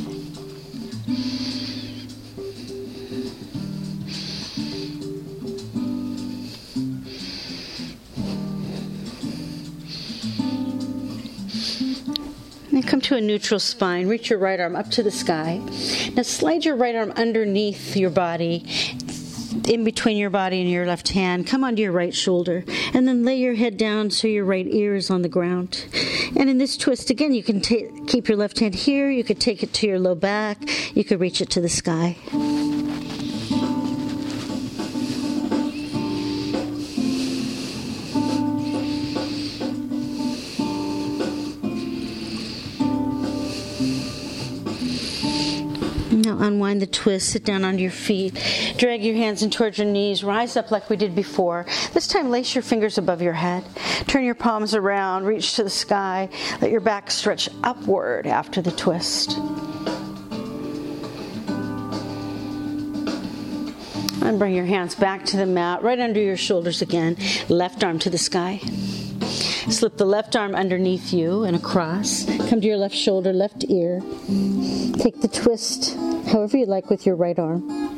And 12.80 12.88
come 12.88 13.02
to 13.02 13.18
a 13.18 13.22
neutral 13.22 13.60
spine. 13.60 14.08
Reach 14.08 14.30
your 14.30 14.40
right 14.40 14.58
arm 14.58 14.78
up 14.78 14.90
to 14.92 15.04
the 15.04 15.12
sky. 15.12 15.58
Now 16.14 16.22
slide 16.22 16.64
your 16.64 16.78
right 16.78 16.96
arm 16.96 17.12
underneath 17.12 17.98
your 17.98 18.10
body 18.10 18.66
in 19.68 19.84
between 19.84 20.16
your 20.16 20.30
body 20.30 20.62
and 20.62 20.70
your 20.70 20.86
left 20.86 21.10
hand. 21.10 21.46
Come 21.46 21.66
onto 21.66 21.82
your 21.82 21.92
right 21.92 22.16
shoulder. 22.16 22.64
And 22.94 23.06
then 23.06 23.26
lay 23.26 23.36
your 23.36 23.56
head 23.56 23.76
down 23.76 24.12
so 24.12 24.30
your 24.30 24.46
right 24.46 24.66
ear 24.66 24.96
is 24.96 25.10
on 25.10 25.24
the 25.24 25.28
ground. 25.28 25.88
And 26.38 26.50
in 26.50 26.58
this 26.58 26.78
twist, 26.78 27.10
again, 27.10 27.34
you 27.34 27.44
can 27.44 27.60
keep 27.60 28.30
your 28.30 28.38
left 28.38 28.60
hand 28.60 28.76
here. 28.76 29.12
You 29.12 29.26
could 29.26 29.42
take 29.42 29.62
it 29.62 29.74
to 29.74 29.88
your 29.88 30.00
low 30.00 30.16
back. 30.16 30.58
You 30.96 31.04
could 31.04 31.20
reach 31.20 31.42
it 31.42 31.50
to 31.50 31.60
the 31.60 31.68
sky. 31.68 32.16
Unwind 46.40 46.82
the 46.82 46.88
twist, 46.88 47.30
sit 47.30 47.44
down 47.44 47.66
onto 47.66 47.82
your 47.82 47.92
feet, 47.92 48.34
drag 48.78 49.04
your 49.04 49.16
hands 49.16 49.44
in 49.44 49.50
towards 49.50 49.78
your 49.78 49.88
knees, 49.88 50.24
rise 50.24 50.56
up 50.56 50.72
like 50.72 50.90
we 50.90 50.96
did 50.96 51.14
before. 51.14 51.66
This 51.94 52.08
time, 52.08 52.30
lace 52.30 52.56
your 52.56 52.62
fingers 52.62 52.98
above 52.98 53.22
your 53.22 53.34
head. 53.34 53.64
Turn 54.08 54.24
your 54.24 54.36
palms 54.36 54.74
around, 54.74 55.26
reach 55.26 55.56
to 55.56 55.64
the 55.64 55.70
sky, 55.70 56.30
let 56.62 56.72
your 56.72 56.80
back 56.80 57.12
stretch 57.12 57.50
upward 57.64 58.26
after 58.26 58.62
the 58.62 58.72
twist. 58.72 59.38
And 64.22 64.38
bring 64.40 64.54
your 64.54 64.66
hands 64.66 64.96
back 64.96 65.26
to 65.26 65.38
the 65.38 65.46
mat, 65.46 65.82
right 65.82 66.00
under 66.00 66.22
your 66.22 66.38
shoulders 66.38 66.82
again, 66.82 67.18
left 67.50 67.84
arm 67.84 68.00
to 68.00 68.10
the 68.10 68.18
sky. 68.18 68.62
Slip 69.70 69.98
the 69.98 70.06
left 70.06 70.36
arm 70.36 70.56
underneath 70.56 71.14
you 71.14 71.44
and 71.44 71.56
across. 71.56 72.26
Come 72.50 72.60
to 72.60 72.68
your 72.68 72.78
left 72.78 72.96
shoulder, 72.96 73.32
left 73.32 73.64
ear. 73.70 74.02
Take 74.98 75.22
the 75.22 75.30
twist 75.32 75.96
however 76.32 76.58
you 76.58 76.66
like 76.66 76.90
with 76.90 77.06
your 77.06 77.16
right 77.16 77.38
arm. 77.38 77.90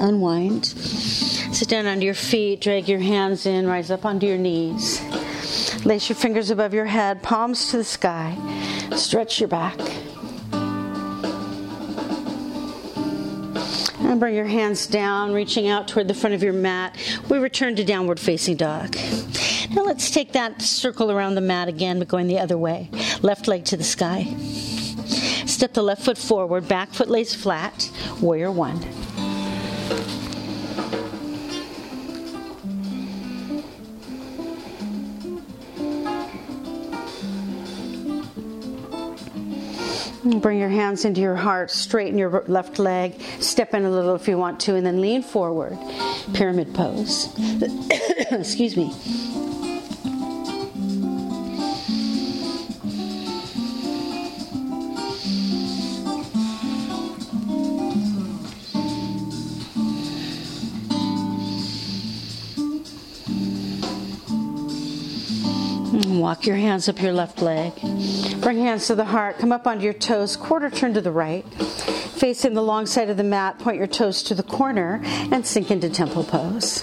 Unwind. 0.00 0.74
Sit 1.58 1.70
down 1.70 1.88
onto 1.88 2.04
your 2.04 2.14
feet, 2.14 2.60
drag 2.60 2.88
your 2.88 3.00
hands 3.00 3.44
in, 3.44 3.66
rise 3.66 3.90
up 3.90 4.04
onto 4.04 4.28
your 4.28 4.38
knees. 4.38 5.02
Lace 5.84 6.08
your 6.08 6.14
fingers 6.14 6.50
above 6.50 6.72
your 6.72 6.84
head, 6.84 7.20
palms 7.20 7.72
to 7.72 7.78
the 7.78 7.82
sky. 7.82 8.38
Stretch 8.94 9.40
your 9.40 9.48
back. 9.48 9.76
And 14.02 14.20
bring 14.20 14.36
your 14.36 14.44
hands 14.44 14.86
down, 14.86 15.32
reaching 15.32 15.66
out 15.66 15.88
toward 15.88 16.06
the 16.06 16.14
front 16.14 16.36
of 16.36 16.44
your 16.44 16.52
mat. 16.52 16.96
We 17.28 17.38
return 17.38 17.74
to 17.74 17.82
downward 17.82 18.20
facing 18.20 18.54
dog. 18.54 18.96
Now 19.74 19.82
let's 19.82 20.12
take 20.12 20.30
that 20.34 20.62
circle 20.62 21.10
around 21.10 21.34
the 21.34 21.40
mat 21.40 21.66
again, 21.66 21.98
but 21.98 22.06
going 22.06 22.28
the 22.28 22.38
other 22.38 22.56
way. 22.56 22.88
Left 23.22 23.48
leg 23.48 23.64
to 23.64 23.76
the 23.76 23.82
sky. 23.82 24.32
Step 25.48 25.74
the 25.74 25.82
left 25.82 26.04
foot 26.04 26.18
forward, 26.18 26.68
back 26.68 26.90
foot 26.90 27.08
lays 27.08 27.34
flat. 27.34 27.90
Warrior 28.20 28.52
one. 28.52 28.78
Bring 40.36 40.58
your 40.58 40.68
hands 40.68 41.04
into 41.04 41.20
your 41.20 41.36
heart, 41.36 41.70
straighten 41.70 42.18
your 42.18 42.44
left 42.46 42.78
leg, 42.78 43.20
step 43.40 43.72
in 43.74 43.84
a 43.84 43.90
little 43.90 44.14
if 44.14 44.28
you 44.28 44.36
want 44.36 44.60
to, 44.60 44.74
and 44.74 44.84
then 44.84 45.00
lean 45.00 45.22
forward. 45.22 45.78
Pyramid 46.34 46.74
pose. 46.74 47.28
Excuse 48.30 48.76
me. 48.76 48.92
Your 66.48 66.56
hands 66.56 66.88
up 66.88 67.00
your 67.00 67.12
left 67.12 67.42
leg. 67.42 67.74
Bring 68.40 68.58
hands 68.58 68.86
to 68.86 68.94
the 68.94 69.04
heart. 69.04 69.38
Come 69.38 69.52
up 69.52 69.66
onto 69.66 69.84
your 69.84 69.92
toes. 69.92 70.34
Quarter 70.34 70.70
turn 70.70 70.94
to 70.94 71.00
the 71.02 71.12
right. 71.12 71.44
Facing 71.52 72.54
the 72.54 72.62
long 72.62 72.86
side 72.86 73.10
of 73.10 73.18
the 73.18 73.22
mat, 73.22 73.58
point 73.58 73.76
your 73.76 73.86
toes 73.86 74.22
to 74.24 74.34
the 74.34 74.42
corner 74.42 75.00
and 75.04 75.46
sink 75.46 75.70
into 75.70 75.90
temple 75.90 76.24
pose. 76.24 76.82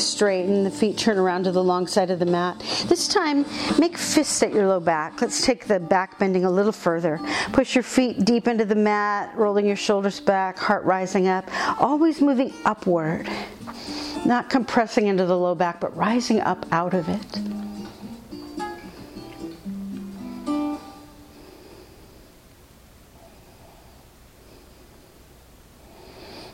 Legs 0.00 0.10
straight 0.10 0.46
and 0.46 0.64
the 0.64 0.70
feet 0.70 0.96
turn 0.96 1.18
around 1.18 1.44
to 1.44 1.52
the 1.52 1.62
long 1.62 1.86
side 1.86 2.10
of 2.10 2.18
the 2.18 2.26
mat. 2.26 2.58
This 2.88 3.06
time, 3.06 3.44
make 3.78 3.98
fists 3.98 4.42
at 4.42 4.52
your 4.52 4.66
low 4.66 4.80
back. 4.80 5.20
Let's 5.20 5.44
take 5.44 5.66
the 5.66 5.78
back 5.78 6.18
bending 6.18 6.44
a 6.44 6.50
little 6.50 6.72
further. 6.72 7.20
Push 7.52 7.74
your 7.74 7.84
feet 7.84 8.24
deep 8.24 8.48
into 8.48 8.64
the 8.64 8.74
mat, 8.74 9.36
rolling 9.36 9.66
your 9.66 9.76
shoulders 9.76 10.18
back, 10.18 10.58
heart 10.58 10.84
rising 10.84 11.28
up, 11.28 11.50
always 11.78 12.20
moving 12.20 12.52
upward. 12.64 13.28
Not 14.24 14.48
compressing 14.50 15.06
into 15.06 15.26
the 15.26 15.36
low 15.36 15.54
back, 15.54 15.80
but 15.80 15.94
rising 15.96 16.40
up 16.40 16.66
out 16.72 16.94
of 16.94 17.08
it. 17.08 17.69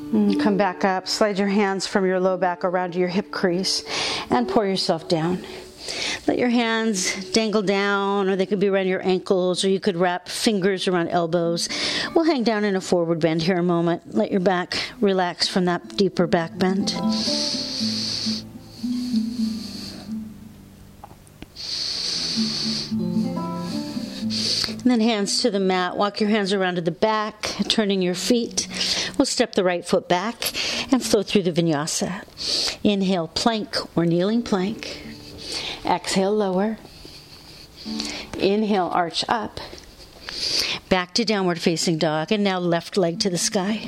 Mm-hmm. 0.06 0.40
Come 0.40 0.56
back 0.56 0.84
up, 0.84 1.08
slide 1.08 1.38
your 1.38 1.48
hands 1.48 1.86
from 1.86 2.06
your 2.06 2.20
low 2.20 2.36
back 2.36 2.64
around 2.64 2.92
to 2.92 2.98
your 2.98 3.08
hip 3.08 3.32
crease, 3.32 3.82
and 4.30 4.48
pour 4.48 4.64
yourself 4.64 5.08
down. 5.08 5.44
Let 6.26 6.38
your 6.38 6.48
hands 6.48 7.30
dangle 7.32 7.62
down, 7.62 8.28
or 8.28 8.36
they 8.36 8.46
could 8.46 8.60
be 8.60 8.68
around 8.68 8.86
your 8.86 9.04
ankles, 9.04 9.64
or 9.64 9.68
you 9.68 9.80
could 9.80 9.96
wrap 9.96 10.28
fingers 10.28 10.86
around 10.88 11.08
elbows. 11.08 11.68
We'll 12.14 12.24
hang 12.24 12.44
down 12.44 12.64
in 12.64 12.76
a 12.76 12.80
forward 12.80 13.20
bend 13.20 13.42
here 13.42 13.58
a 13.58 13.62
moment. 13.62 14.14
Let 14.14 14.30
your 14.30 14.40
back 14.40 14.78
relax 15.00 15.48
from 15.48 15.64
that 15.66 15.96
deeper 15.96 16.26
back 16.26 16.56
bend. 16.56 16.94
And 24.86 24.90
then 24.92 25.00
hands 25.00 25.42
to 25.42 25.50
the 25.50 25.58
mat. 25.58 25.96
Walk 25.96 26.20
your 26.20 26.30
hands 26.30 26.52
around 26.52 26.76
to 26.76 26.80
the 26.80 26.92
back, 26.92 27.56
turning 27.68 28.02
your 28.02 28.14
feet. 28.14 28.65
We'll 29.18 29.26
step 29.26 29.54
the 29.54 29.64
right 29.64 29.84
foot 29.84 30.08
back 30.08 30.52
and 30.92 31.02
flow 31.02 31.22
through 31.22 31.42
the 31.44 31.52
vinyasa. 31.52 32.22
Inhale, 32.84 33.28
plank 33.28 33.76
or 33.96 34.04
kneeling 34.04 34.42
plank. 34.42 35.02
Exhale, 35.84 36.34
lower. 36.34 36.78
Inhale, 38.38 38.90
arch 38.92 39.24
up. 39.28 39.60
Back 40.88 41.14
to 41.14 41.24
downward 41.24 41.60
facing 41.60 41.98
dog, 41.98 42.30
and 42.30 42.44
now 42.44 42.58
left 42.58 42.96
leg 42.96 43.18
to 43.20 43.30
the 43.30 43.38
sky. 43.38 43.80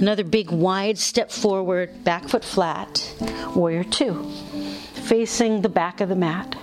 Another 0.00 0.24
big 0.24 0.50
wide 0.50 0.98
step 0.98 1.30
forward, 1.30 2.04
back 2.04 2.28
foot 2.28 2.44
flat. 2.44 3.14
Warrior 3.54 3.84
two, 3.84 4.30
facing 4.94 5.62
the 5.62 5.68
back 5.68 6.00
of 6.00 6.08
the 6.08 6.16
mat. 6.16 6.56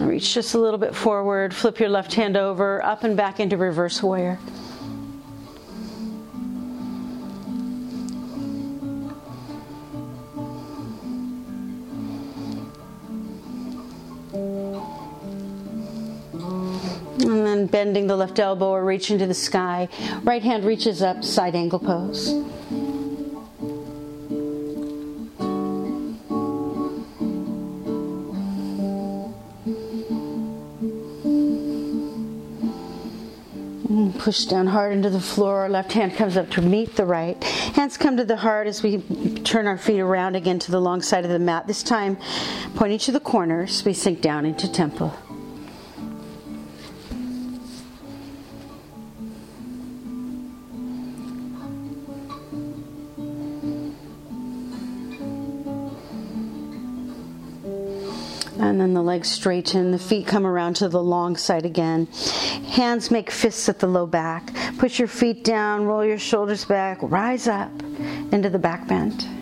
Reach 0.00 0.34
just 0.34 0.54
a 0.54 0.58
little 0.58 0.78
bit 0.78 0.94
forward, 0.94 1.54
flip 1.54 1.78
your 1.78 1.90
left 1.90 2.14
hand 2.14 2.36
over, 2.36 2.82
up 2.84 3.04
and 3.04 3.16
back 3.16 3.38
into 3.38 3.56
reverse 3.56 4.02
warrior. 4.02 4.38
And 17.22 17.46
then 17.46 17.66
bending 17.66 18.06
the 18.06 18.16
left 18.16 18.38
elbow 18.38 18.70
or 18.70 18.84
reaching 18.84 19.18
to 19.18 19.26
the 19.26 19.34
sky. 19.34 19.88
Right 20.22 20.42
hand 20.42 20.64
reaches 20.64 21.02
up, 21.02 21.22
side 21.22 21.54
angle 21.54 21.78
pose. 21.78 22.34
Push 34.30 34.44
down 34.44 34.68
hard 34.68 34.92
into 34.92 35.10
the 35.10 35.18
floor. 35.18 35.68
Left 35.68 35.90
hand 35.90 36.14
comes 36.14 36.36
up 36.36 36.48
to 36.50 36.62
meet 36.62 36.94
the 36.94 37.04
right. 37.04 37.42
Hands 37.42 37.96
come 37.96 38.16
to 38.16 38.24
the 38.24 38.36
heart 38.36 38.68
as 38.68 38.80
we 38.80 38.98
turn 39.42 39.66
our 39.66 39.76
feet 39.76 39.98
around 39.98 40.36
again 40.36 40.60
to 40.60 40.70
the 40.70 40.80
long 40.80 41.02
side 41.02 41.24
of 41.24 41.32
the 41.32 41.38
mat. 41.40 41.66
This 41.66 41.82
time, 41.82 42.16
pointing 42.76 43.00
to 43.00 43.10
the 43.10 43.18
corners, 43.18 43.84
we 43.84 43.92
sink 43.92 44.20
down 44.20 44.46
into 44.46 44.70
temple. 44.70 45.12
Legs 59.20 59.32
straighten, 59.32 59.90
the 59.90 59.98
feet 59.98 60.26
come 60.26 60.46
around 60.46 60.76
to 60.76 60.88
the 60.88 61.02
long 61.02 61.36
side 61.36 61.66
again. 61.66 62.06
Hands 62.70 63.10
make 63.10 63.30
fists 63.30 63.68
at 63.68 63.78
the 63.78 63.86
low 63.86 64.06
back. 64.06 64.50
Push 64.78 64.98
your 64.98 65.08
feet 65.08 65.44
down, 65.44 65.84
roll 65.84 66.02
your 66.02 66.18
shoulders 66.18 66.64
back, 66.64 66.96
rise 67.02 67.46
up 67.46 67.70
into 68.32 68.48
the 68.48 68.58
back 68.58 68.88
bend. 68.88 69.39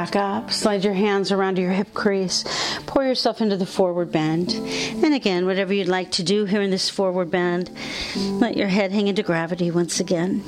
Back 0.00 0.16
up. 0.16 0.50
Slide 0.50 0.82
your 0.82 0.94
hands 0.94 1.30
around 1.30 1.58
your 1.58 1.72
hip 1.72 1.92
crease. 1.92 2.42
Pour 2.86 3.04
yourself 3.04 3.42
into 3.42 3.58
the 3.58 3.66
forward 3.66 4.10
bend. 4.10 4.54
And 4.54 5.12
again, 5.12 5.44
whatever 5.44 5.74
you'd 5.74 5.88
like 5.88 6.10
to 6.12 6.22
do 6.22 6.46
here 6.46 6.62
in 6.62 6.70
this 6.70 6.88
forward 6.88 7.30
bend, 7.30 7.70
let 8.16 8.56
your 8.56 8.68
head 8.68 8.92
hang 8.92 9.08
into 9.08 9.22
gravity 9.22 9.70
once 9.70 10.00
again. 10.00 10.42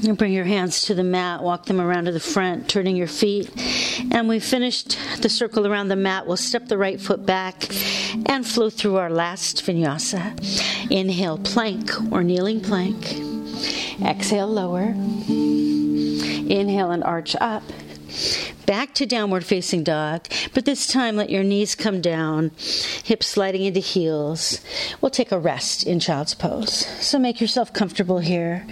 You 0.00 0.14
bring 0.14 0.32
your 0.32 0.44
hands 0.46 0.82
to 0.86 0.94
the 0.94 1.04
mat, 1.04 1.42
walk 1.42 1.66
them 1.66 1.82
around 1.82 2.06
to 2.06 2.12
the 2.12 2.20
front, 2.20 2.66
turning 2.70 2.96
your 2.96 3.08
feet. 3.08 3.50
And 4.10 4.28
we 4.28 4.40
finished 4.40 4.98
the 5.22 5.28
circle 5.28 5.66
around 5.66 5.88
the 5.88 5.96
mat. 5.96 6.26
We'll 6.26 6.36
step 6.36 6.68
the 6.68 6.78
right 6.78 7.00
foot 7.00 7.26
back 7.26 7.66
and 8.26 8.46
flow 8.46 8.70
through 8.70 8.96
our 8.96 9.10
last 9.10 9.64
vinyasa. 9.64 10.90
Inhale, 10.90 11.38
plank 11.38 11.90
or 12.12 12.22
kneeling 12.22 12.60
plank. 12.60 13.16
Exhale, 14.02 14.48
lower. 14.48 14.94
Inhale 16.48 16.90
and 16.90 17.02
arch 17.02 17.34
up 17.40 17.62
back 18.66 18.94
to 18.94 19.06
downward 19.06 19.44
facing 19.44 19.84
dog, 19.84 20.26
but 20.52 20.64
this 20.64 20.86
time 20.86 21.16
let 21.16 21.30
your 21.30 21.44
knees 21.44 21.74
come 21.74 22.00
down, 22.00 22.50
hips 23.04 23.28
sliding 23.28 23.64
into 23.64 23.80
heels. 23.80 24.60
We'll 25.00 25.10
take 25.10 25.32
a 25.32 25.38
rest 25.38 25.86
in 25.86 26.00
child's 26.00 26.34
pose. 26.34 26.86
So 27.00 27.18
make 27.18 27.40
yourself 27.40 27.72
comfortable 27.72 28.18
here. 28.18 28.66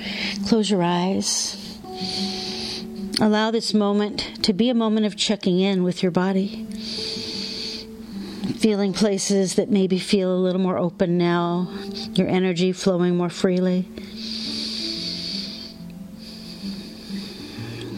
Close 0.46 0.68
your 0.70 0.82
eyes. 0.82 1.60
Allow 3.20 3.52
this 3.52 3.72
moment 3.72 4.42
to 4.42 4.52
be 4.52 4.68
a 4.70 4.74
moment 4.74 5.06
of 5.06 5.16
checking 5.16 5.60
in 5.60 5.84
with 5.84 6.02
your 6.02 6.10
body. 6.10 6.66
Feeling 8.58 8.92
places 8.92 9.54
that 9.54 9.70
maybe 9.70 10.00
feel 10.00 10.34
a 10.34 10.40
little 10.40 10.60
more 10.60 10.78
open 10.78 11.16
now, 11.16 11.70
your 12.14 12.26
energy 12.26 12.72
flowing 12.72 13.16
more 13.16 13.30
freely. 13.30 13.88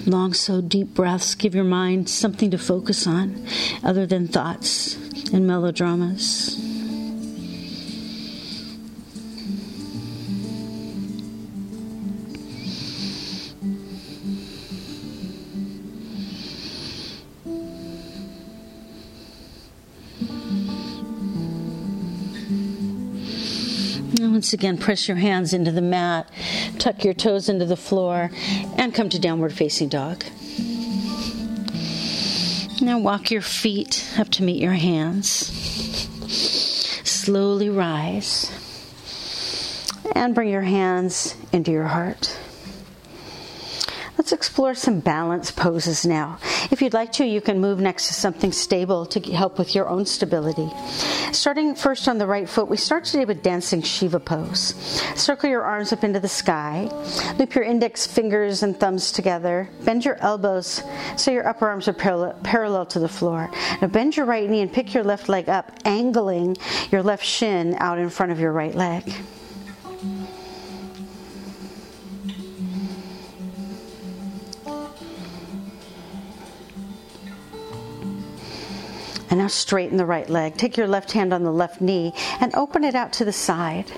Long, 0.05 0.35
so 0.35 0.61
deep 0.61 0.94
breaths 0.94 1.35
give 1.35 1.55
your 1.55 1.64
mind 1.64 2.09
something 2.11 2.50
to 2.50 2.59
focus 2.59 3.07
on 3.07 3.46
other 3.83 4.07
than 4.07 4.29
thoughts 4.29 4.96
and 5.33 5.46
melodramas. 5.46 6.65
Once 24.37 24.53
again, 24.53 24.77
press 24.77 25.09
your 25.09 25.16
hands 25.16 25.55
into 25.55 25.72
the 25.72 25.81
mat, 25.81 26.31
tuck 26.79 27.03
your 27.03 27.14
toes 27.14 27.49
into 27.49 27.64
the 27.64 27.75
floor, 27.75 28.31
and 28.77 28.92
come 28.92 29.09
to 29.09 29.18
downward 29.18 29.51
facing 29.51 29.88
dog. 29.88 30.22
Now 32.83 32.99
walk 32.99 33.31
your 33.31 33.40
feet 33.40 34.07
up 34.18 34.29
to 34.33 34.42
meet 34.42 34.61
your 34.61 34.75
hands. 34.75 35.31
Slowly 37.09 37.70
rise 37.70 38.53
and 40.14 40.35
bring 40.35 40.51
your 40.51 40.61
hands 40.61 41.35
into 41.51 41.70
your 41.70 41.87
heart. 41.87 42.38
Let's 44.18 44.33
explore 44.33 44.74
some 44.74 45.00
balance 45.00 45.50
poses 45.50 46.07
now. 46.07 46.38
If 46.70 46.81
you'd 46.81 46.94
like 46.94 47.12
to, 47.12 47.24
you 47.24 47.42
can 47.42 47.61
move 47.61 47.81
next 47.81 48.09
to 48.09 48.14
something 48.14 48.50
stable 48.50 49.05
to 49.07 49.20
help 49.33 49.59
with 49.59 49.74
your 49.74 49.88
own 49.88 50.07
stability. 50.07 50.70
Starting 51.33 51.74
first 51.74 52.09
on 52.09 52.16
the 52.16 52.26
right 52.26 52.48
foot, 52.48 52.68
we 52.68 52.79
start 52.79 53.05
today 53.05 53.26
with 53.26 53.42
dancing 53.42 53.83
Shiva 53.83 54.18
pose. 54.18 54.74
Circle 55.14 55.50
your 55.50 55.62
arms 55.62 55.92
up 55.92 56.02
into 56.02 56.18
the 56.18 56.29
sky. 56.29 56.88
Loop 57.38 57.55
your 57.55 57.64
index 57.64 58.07
fingers 58.07 58.62
and 58.62 58.79
thumbs 58.79 59.12
together. 59.12 59.68
Bend 59.85 60.05
your 60.05 60.16
elbows 60.16 60.83
so 61.16 61.31
your 61.31 61.46
upper 61.46 61.68
arms 61.68 61.87
are 61.87 61.92
parallel, 61.92 62.38
parallel 62.42 62.87
to 62.87 62.98
the 62.98 63.09
floor. 63.09 63.50
Now 63.83 63.88
bend 63.88 64.16
your 64.16 64.26
right 64.26 64.48
knee 64.48 64.62
and 64.62 64.72
pick 64.72 64.94
your 64.94 65.05
left 65.05 65.29
leg 65.29 65.50
up, 65.50 65.72
angling 65.85 66.57
your 66.90 67.02
left 67.02 67.24
shin 67.24 67.76
out 67.79 67.98
in 67.98 68.09
front 68.09 68.33
of 68.33 68.40
your 68.40 68.52
right 68.52 68.74
leg. 68.74 69.12
Now 79.46 79.50
straighten 79.50 79.96
the 79.96 80.04
right 80.04 80.28
leg. 80.28 80.56
Take 80.56 80.76
your 80.76 80.88
left 80.88 81.12
hand 81.12 81.32
on 81.32 81.44
the 81.44 81.52
left 81.52 81.80
knee 81.80 82.12
and 82.40 82.52
open 82.56 82.82
it 82.82 82.96
out 82.96 83.12
to 83.12 83.24
the 83.24 83.32
side. 83.32 83.88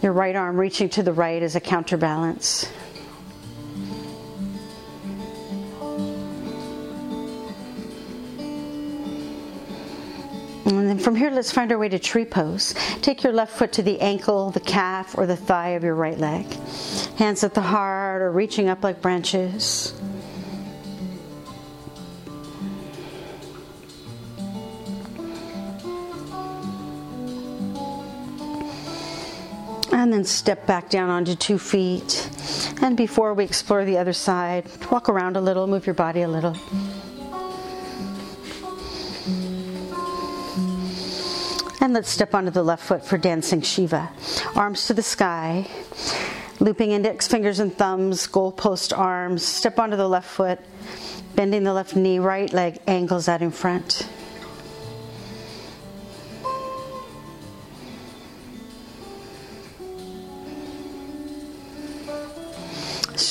Your 0.00 0.12
right 0.12 0.36
arm 0.36 0.60
reaching 0.60 0.88
to 0.90 1.02
the 1.02 1.12
right 1.12 1.42
as 1.42 1.56
a 1.56 1.60
counterbalance. 1.60 2.70
And 10.66 10.88
then 10.88 10.98
from 11.00 11.16
here, 11.16 11.30
let's 11.30 11.50
find 11.50 11.72
our 11.72 11.78
way 11.78 11.88
to 11.88 11.98
tree 11.98 12.24
pose. 12.24 12.72
Take 13.02 13.24
your 13.24 13.32
left 13.32 13.56
foot 13.56 13.72
to 13.72 13.82
the 13.82 14.00
ankle, 14.00 14.52
the 14.52 14.60
calf, 14.60 15.18
or 15.18 15.26
the 15.26 15.36
thigh 15.36 15.70
of 15.70 15.82
your 15.82 15.96
right 15.96 16.18
leg. 16.18 16.46
Hands 17.18 17.42
at 17.42 17.54
the 17.54 17.60
heart 17.60 18.22
or 18.22 18.30
reaching 18.30 18.68
up 18.68 18.84
like 18.84 19.02
branches. 19.02 19.94
And 29.92 30.12
then 30.12 30.24
step 30.24 30.66
back 30.66 30.90
down 30.90 31.10
onto 31.10 31.34
two 31.34 31.58
feet. 31.58 32.28
And 32.82 32.96
before 32.96 33.34
we 33.34 33.44
explore 33.44 33.84
the 33.84 33.98
other 33.98 34.12
side, 34.12 34.66
walk 34.90 35.08
around 35.08 35.36
a 35.36 35.40
little, 35.40 35.66
move 35.66 35.86
your 35.86 35.94
body 35.94 36.22
a 36.22 36.28
little. 36.28 36.56
And 41.80 41.94
let's 41.94 42.10
step 42.10 42.34
onto 42.34 42.50
the 42.50 42.64
left 42.64 42.84
foot 42.84 43.04
for 43.04 43.16
dancing 43.16 43.60
Shiva. 43.60 44.10
Arms 44.56 44.88
to 44.88 44.94
the 44.94 45.02
sky, 45.02 45.68
looping 46.58 46.90
index 46.90 47.28
fingers 47.28 47.60
and 47.60 47.76
thumbs, 47.76 48.26
goalpost 48.26 48.96
arms. 48.96 49.44
Step 49.44 49.78
onto 49.78 49.96
the 49.96 50.08
left 50.08 50.28
foot, 50.28 50.58
bending 51.36 51.62
the 51.62 51.72
left 51.72 51.94
knee, 51.94 52.18
right 52.18 52.52
leg 52.52 52.80
angles 52.88 53.28
out 53.28 53.40
in 53.40 53.52
front. 53.52 54.08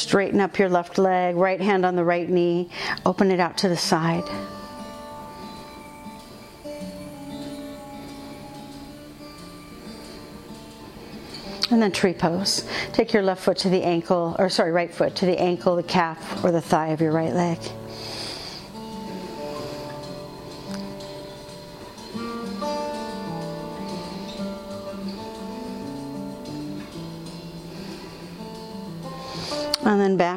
Straighten 0.06 0.40
up 0.40 0.60
your 0.60 0.70
left 0.70 1.00
leg, 1.00 1.36
right 1.36 1.60
hand 1.60 1.84
on 1.84 1.96
the 1.96 2.04
right 2.04 2.30
knee, 2.30 2.70
open 3.08 3.32
it 3.32 3.40
out 3.40 3.58
to 3.58 3.68
the 3.68 3.76
side. 3.76 4.24
And 11.72 11.82
then 11.82 11.92
tree 11.92 12.14
pose. 12.14 12.70
Take 12.94 13.14
your 13.14 13.24
left 13.24 13.42
foot 13.42 13.58
to 13.58 13.70
the 13.70 13.82
ankle, 13.82 14.36
or 14.38 14.48
sorry, 14.48 14.72
right 14.72 14.94
foot 14.94 15.16
to 15.16 15.26
the 15.26 15.40
ankle, 15.40 15.76
the 15.76 15.82
calf, 15.82 16.44
or 16.44 16.52
the 16.52 16.62
thigh 16.62 16.90
of 16.90 17.02
your 17.02 17.12
right 17.12 17.34
leg. 17.34 17.58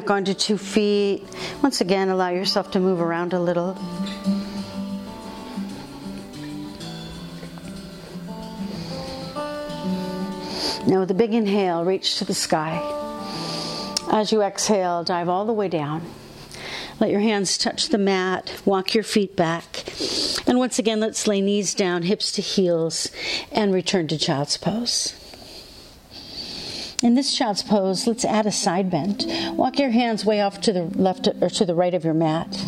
Back 0.09 0.15
onto 0.15 0.33
two 0.33 0.57
feet. 0.57 1.23
Once 1.61 1.81
again, 1.81 2.09
allow 2.09 2.29
yourself 2.29 2.71
to 2.71 2.79
move 2.79 2.99
around 2.99 3.31
a 3.33 3.39
little. 3.39 3.75
Now, 10.87 11.01
with 11.01 11.11
a 11.11 11.15
big 11.15 11.35
inhale, 11.35 11.85
reach 11.85 12.17
to 12.17 12.25
the 12.25 12.33
sky. 12.33 12.81
As 14.11 14.31
you 14.31 14.41
exhale, 14.41 15.03
dive 15.03 15.29
all 15.29 15.45
the 15.45 15.53
way 15.53 15.67
down. 15.67 16.01
Let 16.99 17.11
your 17.11 17.19
hands 17.19 17.55
touch 17.55 17.89
the 17.89 17.99
mat, 17.99 18.51
walk 18.65 18.95
your 18.95 19.03
feet 19.03 19.35
back. 19.35 19.85
And 20.47 20.57
once 20.57 20.79
again, 20.79 20.99
let's 20.99 21.27
lay 21.27 21.39
knees 21.39 21.75
down, 21.75 22.01
hips 22.01 22.31
to 22.31 22.41
heels, 22.41 23.11
and 23.51 23.71
return 23.71 24.07
to 24.07 24.17
child's 24.17 24.57
pose. 24.57 25.18
In 27.01 27.15
this 27.15 27.33
child's 27.33 27.63
pose, 27.63 28.07
let's 28.07 28.25
add 28.25 28.45
a 28.45 28.51
side 28.51 28.89
bend. 28.89 29.25
Walk 29.55 29.79
your 29.79 29.91
hands 29.91 30.25
way 30.25 30.41
off 30.41 30.59
to 30.61 30.73
the 30.73 30.83
left 30.83 31.29
or 31.41 31.49
to 31.49 31.65
the 31.65 31.73
right 31.73 31.93
of 31.93 32.03
your 32.03 32.13
mat. 32.13 32.65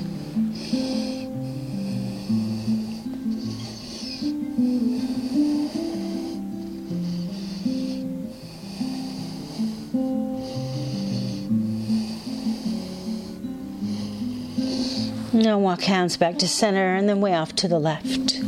Now 15.33 15.59
walk 15.59 15.81
hands 15.81 16.15
back 16.15 16.37
to 16.37 16.47
center 16.47 16.95
and 16.95 17.09
then 17.09 17.19
way 17.19 17.35
off 17.35 17.53
to 17.55 17.67
the 17.67 17.79
left. 17.79 18.39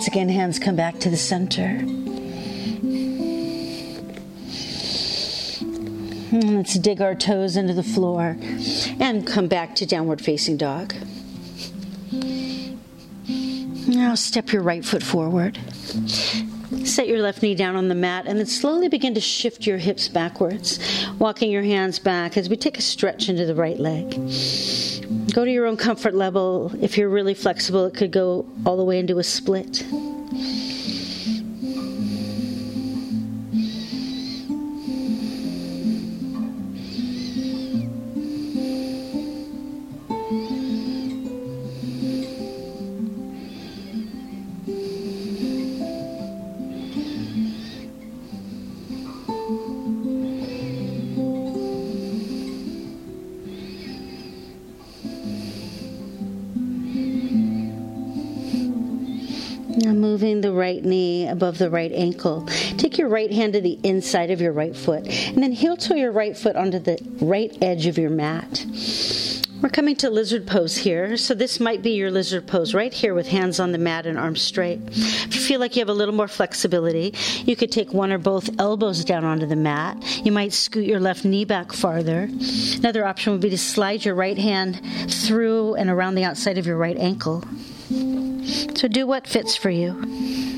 Once 0.00 0.08
again, 0.08 0.30
hands 0.30 0.58
come 0.58 0.76
back 0.76 0.98
to 0.98 1.10
the 1.10 1.16
center. 1.18 1.78
Let's 6.32 6.72
dig 6.78 7.02
our 7.02 7.14
toes 7.14 7.54
into 7.54 7.74
the 7.74 7.82
floor 7.82 8.38
and 8.98 9.26
come 9.26 9.46
back 9.46 9.74
to 9.74 9.84
downward 9.84 10.22
facing 10.22 10.56
dog. 10.56 10.94
Now 13.88 14.14
step 14.14 14.54
your 14.54 14.62
right 14.62 14.82
foot 14.82 15.02
forward. 15.02 15.58
Set 16.84 17.06
your 17.06 17.18
left 17.18 17.42
knee 17.42 17.54
down 17.54 17.76
on 17.76 17.88
the 17.88 17.94
mat 17.94 18.24
and 18.26 18.38
then 18.38 18.46
slowly 18.46 18.88
begin 18.88 19.12
to 19.12 19.20
shift 19.20 19.66
your 19.66 19.76
hips 19.76 20.08
backwards, 20.08 20.78
walking 21.18 21.50
your 21.50 21.62
hands 21.62 21.98
back 21.98 22.38
as 22.38 22.48
we 22.48 22.56
take 22.56 22.78
a 22.78 22.82
stretch 22.82 23.28
into 23.28 23.44
the 23.44 23.54
right 23.54 23.78
leg. 23.78 24.18
Go 25.32 25.44
to 25.44 25.50
your 25.50 25.66
own 25.66 25.76
comfort 25.76 26.14
level. 26.14 26.72
If 26.80 26.98
you're 26.98 27.08
really 27.08 27.34
flexible, 27.34 27.86
it 27.86 27.94
could 27.94 28.10
go 28.10 28.46
all 28.66 28.76
the 28.76 28.84
way 28.84 28.98
into 28.98 29.18
a 29.18 29.24
split. 29.24 29.84
Above 61.40 61.56
the 61.56 61.70
right 61.70 61.92
ankle. 61.92 62.44
Take 62.76 62.98
your 62.98 63.08
right 63.08 63.32
hand 63.32 63.54
to 63.54 63.62
the 63.62 63.78
inside 63.82 64.30
of 64.30 64.42
your 64.42 64.52
right 64.52 64.76
foot 64.76 65.06
and 65.06 65.42
then 65.42 65.52
heel 65.52 65.74
toe 65.74 65.94
your 65.94 66.12
right 66.12 66.36
foot 66.36 66.54
onto 66.54 66.78
the 66.78 66.98
right 67.22 67.56
edge 67.62 67.86
of 67.86 67.96
your 67.96 68.10
mat. 68.10 68.66
We're 69.62 69.70
coming 69.70 69.96
to 69.96 70.10
lizard 70.10 70.46
pose 70.46 70.76
here, 70.76 71.16
so 71.16 71.34
this 71.34 71.58
might 71.58 71.80
be 71.80 71.92
your 71.92 72.10
lizard 72.10 72.46
pose 72.46 72.74
right 72.74 72.92
here 72.92 73.14
with 73.14 73.26
hands 73.26 73.58
on 73.58 73.72
the 73.72 73.78
mat 73.78 74.04
and 74.04 74.18
arms 74.18 74.42
straight. 74.42 74.80
If 74.90 75.34
you 75.34 75.40
feel 75.40 75.60
like 75.60 75.76
you 75.76 75.80
have 75.80 75.88
a 75.88 75.94
little 75.94 76.14
more 76.14 76.28
flexibility, 76.28 77.14
you 77.46 77.56
could 77.56 77.72
take 77.72 77.94
one 77.94 78.12
or 78.12 78.18
both 78.18 78.60
elbows 78.60 79.02
down 79.02 79.24
onto 79.24 79.46
the 79.46 79.56
mat. 79.56 79.96
You 80.22 80.32
might 80.32 80.52
scoot 80.52 80.84
your 80.84 81.00
left 81.00 81.24
knee 81.24 81.46
back 81.46 81.72
farther. 81.72 82.28
Another 82.76 83.06
option 83.06 83.32
would 83.32 83.40
be 83.40 83.50
to 83.50 83.58
slide 83.58 84.04
your 84.04 84.14
right 84.14 84.38
hand 84.38 84.82
through 85.08 85.76
and 85.76 85.88
around 85.88 86.16
the 86.16 86.24
outside 86.24 86.58
of 86.58 86.66
your 86.66 86.76
right 86.76 86.98
ankle. 86.98 87.44
So 88.74 88.88
do 88.88 89.06
what 89.06 89.26
fits 89.26 89.56
for 89.56 89.70
you. 89.70 90.49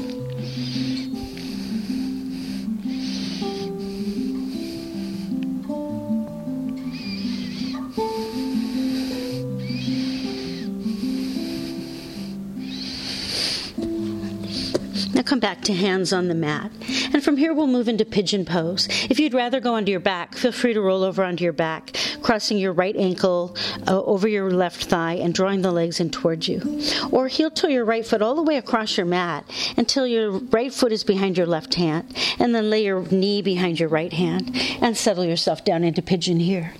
Back 15.42 15.60
to 15.62 15.74
hands 15.74 16.12
on 16.12 16.28
the 16.28 16.34
mat. 16.34 16.70
And 17.12 17.22
from 17.22 17.36
here, 17.36 17.52
we'll 17.52 17.66
move 17.66 17.88
into 17.88 18.04
pigeon 18.04 18.44
pose. 18.44 18.86
If 19.10 19.18
you'd 19.18 19.34
rather 19.34 19.58
go 19.58 19.74
onto 19.74 19.90
your 19.90 20.00
back, 20.00 20.36
feel 20.36 20.52
free 20.52 20.72
to 20.72 20.80
roll 20.80 21.02
over 21.02 21.24
onto 21.24 21.42
your 21.42 21.52
back, 21.52 21.96
crossing 22.22 22.58
your 22.58 22.72
right 22.72 22.96
ankle 22.96 23.56
uh, 23.88 24.02
over 24.04 24.28
your 24.28 24.52
left 24.52 24.84
thigh 24.84 25.14
and 25.14 25.34
drawing 25.34 25.60
the 25.60 25.72
legs 25.72 25.98
in 25.98 26.10
towards 26.10 26.48
you. 26.48 26.80
Or 27.10 27.26
heel 27.26 27.50
toe 27.50 27.66
your 27.66 27.84
right 27.84 28.06
foot 28.06 28.22
all 28.22 28.36
the 28.36 28.42
way 28.42 28.56
across 28.56 28.96
your 28.96 29.04
mat 29.04 29.44
until 29.76 30.06
your 30.06 30.30
right 30.30 30.72
foot 30.72 30.92
is 30.92 31.02
behind 31.02 31.36
your 31.36 31.46
left 31.46 31.74
hand. 31.74 32.16
And 32.38 32.54
then 32.54 32.70
lay 32.70 32.84
your 32.84 33.02
knee 33.08 33.42
behind 33.42 33.80
your 33.80 33.88
right 33.88 34.12
hand 34.12 34.56
and 34.80 34.96
settle 34.96 35.24
yourself 35.24 35.64
down 35.64 35.82
into 35.82 36.02
pigeon 36.02 36.38
here. 36.38 36.72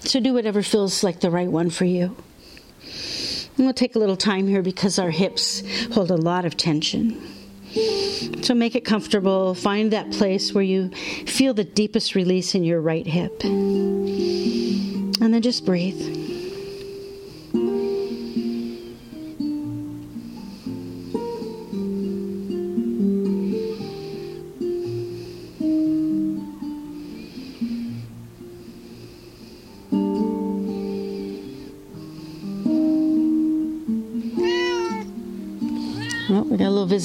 So 0.00 0.20
do 0.20 0.34
whatever 0.34 0.62
feels 0.62 1.02
like 1.02 1.20
the 1.20 1.30
right 1.30 1.50
one 1.50 1.70
for 1.70 1.86
you. 1.86 2.14
And 3.56 3.66
we'll 3.66 3.72
take 3.72 3.96
a 3.96 3.98
little 3.98 4.16
time 4.16 4.46
here 4.48 4.62
because 4.62 4.98
our 4.98 5.10
hips 5.10 5.62
hold 5.92 6.10
a 6.10 6.16
lot 6.16 6.44
of 6.44 6.58
tension. 6.58 7.39
So 8.42 8.54
make 8.54 8.74
it 8.74 8.84
comfortable. 8.84 9.54
Find 9.54 9.92
that 9.92 10.10
place 10.12 10.52
where 10.52 10.64
you 10.64 10.90
feel 11.26 11.54
the 11.54 11.64
deepest 11.64 12.14
release 12.14 12.54
in 12.54 12.64
your 12.64 12.80
right 12.80 13.06
hip. 13.06 13.42
And 13.44 15.14
then 15.20 15.42
just 15.42 15.64
breathe. 15.66 16.29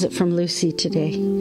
Visit 0.06 0.18
from 0.18 0.36
Lucy 0.36 0.72
today. 0.72 1.35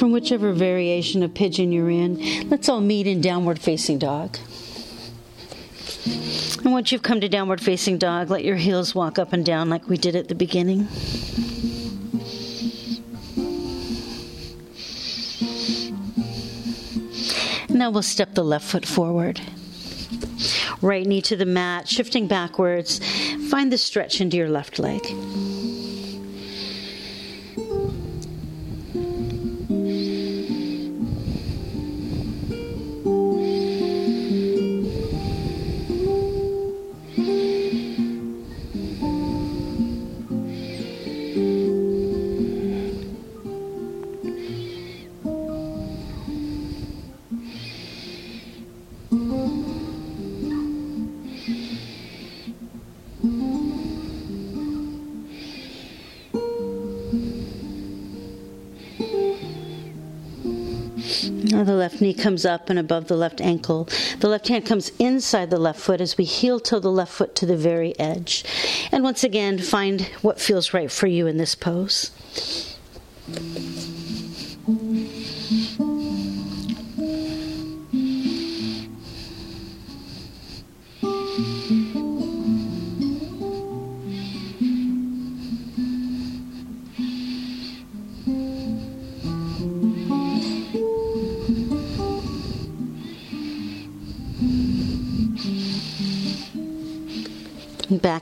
From 0.00 0.12
whichever 0.12 0.54
variation 0.54 1.22
of 1.22 1.34
pigeon 1.34 1.72
you're 1.72 1.90
in, 1.90 2.48
let's 2.48 2.70
all 2.70 2.80
meet 2.80 3.06
in 3.06 3.20
downward 3.20 3.58
facing 3.58 3.98
dog. 3.98 4.38
And 6.64 6.72
once 6.72 6.90
you've 6.90 7.02
come 7.02 7.20
to 7.20 7.28
downward 7.28 7.60
facing 7.60 7.98
dog, 7.98 8.30
let 8.30 8.42
your 8.42 8.56
heels 8.56 8.94
walk 8.94 9.18
up 9.18 9.34
and 9.34 9.44
down 9.44 9.68
like 9.68 9.90
we 9.90 9.98
did 9.98 10.16
at 10.16 10.28
the 10.28 10.34
beginning. 10.34 10.88
Now 17.68 17.90
we'll 17.90 18.00
step 18.00 18.34
the 18.34 18.42
left 18.42 18.64
foot 18.64 18.86
forward. 18.86 19.38
Right 20.80 21.06
knee 21.06 21.20
to 21.20 21.36
the 21.36 21.44
mat, 21.44 21.88
shifting 21.88 22.26
backwards. 22.26 23.00
Find 23.50 23.70
the 23.70 23.76
stretch 23.76 24.22
into 24.22 24.38
your 24.38 24.48
left 24.48 24.78
leg. 24.78 25.02
Comes 62.20 62.44
up 62.44 62.70
and 62.70 62.78
above 62.78 63.08
the 63.08 63.16
left 63.16 63.40
ankle. 63.40 63.88
The 64.20 64.28
left 64.28 64.48
hand 64.48 64.66
comes 64.66 64.92
inside 64.98 65.50
the 65.50 65.58
left 65.58 65.80
foot 65.80 66.00
as 66.00 66.18
we 66.18 66.24
heel 66.24 66.60
toe 66.60 66.78
the 66.78 66.90
left 66.90 67.12
foot 67.12 67.34
to 67.36 67.46
the 67.46 67.56
very 67.56 67.98
edge. 67.98 68.44
And 68.92 69.02
once 69.02 69.24
again, 69.24 69.58
find 69.58 70.02
what 70.22 70.40
feels 70.40 70.74
right 70.74 70.90
for 70.90 71.06
you 71.06 71.26
in 71.26 71.36
this 71.36 71.54
pose. 71.54 72.10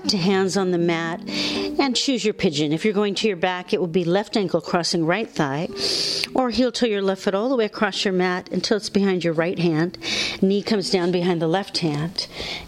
To 0.09 0.17
hands 0.17 0.57
on 0.57 0.71
the 0.71 0.79
mat 0.79 1.21
and 1.29 1.95
choose 1.97 2.25
your 2.25 2.35
pigeon. 2.35 2.73
If 2.73 2.85
you're 2.85 2.95
going 2.95 3.15
to 3.17 3.29
your 3.29 3.37
back, 3.37 3.73
it 3.73 3.81
will 3.81 3.87
be 3.87 4.05
left 4.05 4.37
ankle 4.37 4.61
crossing 4.61 5.05
right 5.05 5.29
thigh, 5.29 5.69
or 6.35 6.51
heel 6.51 6.73
toe 6.73 6.87
your 6.87 7.03
left 7.03 7.23
foot 7.23 7.35
all 7.35 7.49
the 7.49 7.57
way 7.57 7.65
across 7.65 8.05
your 8.05 8.15
mat 8.15 8.49
until 8.51 8.77
it's 8.77 8.91
behind 8.91 9.25
your 9.25 9.35
right 9.35 9.59
hand. 9.59 9.99
Knee 10.43 10.63
comes 10.63 10.91
down 10.91 11.13
behind 11.13 11.41
the 11.41 11.49
left 11.49 11.79
hand, 11.79 12.27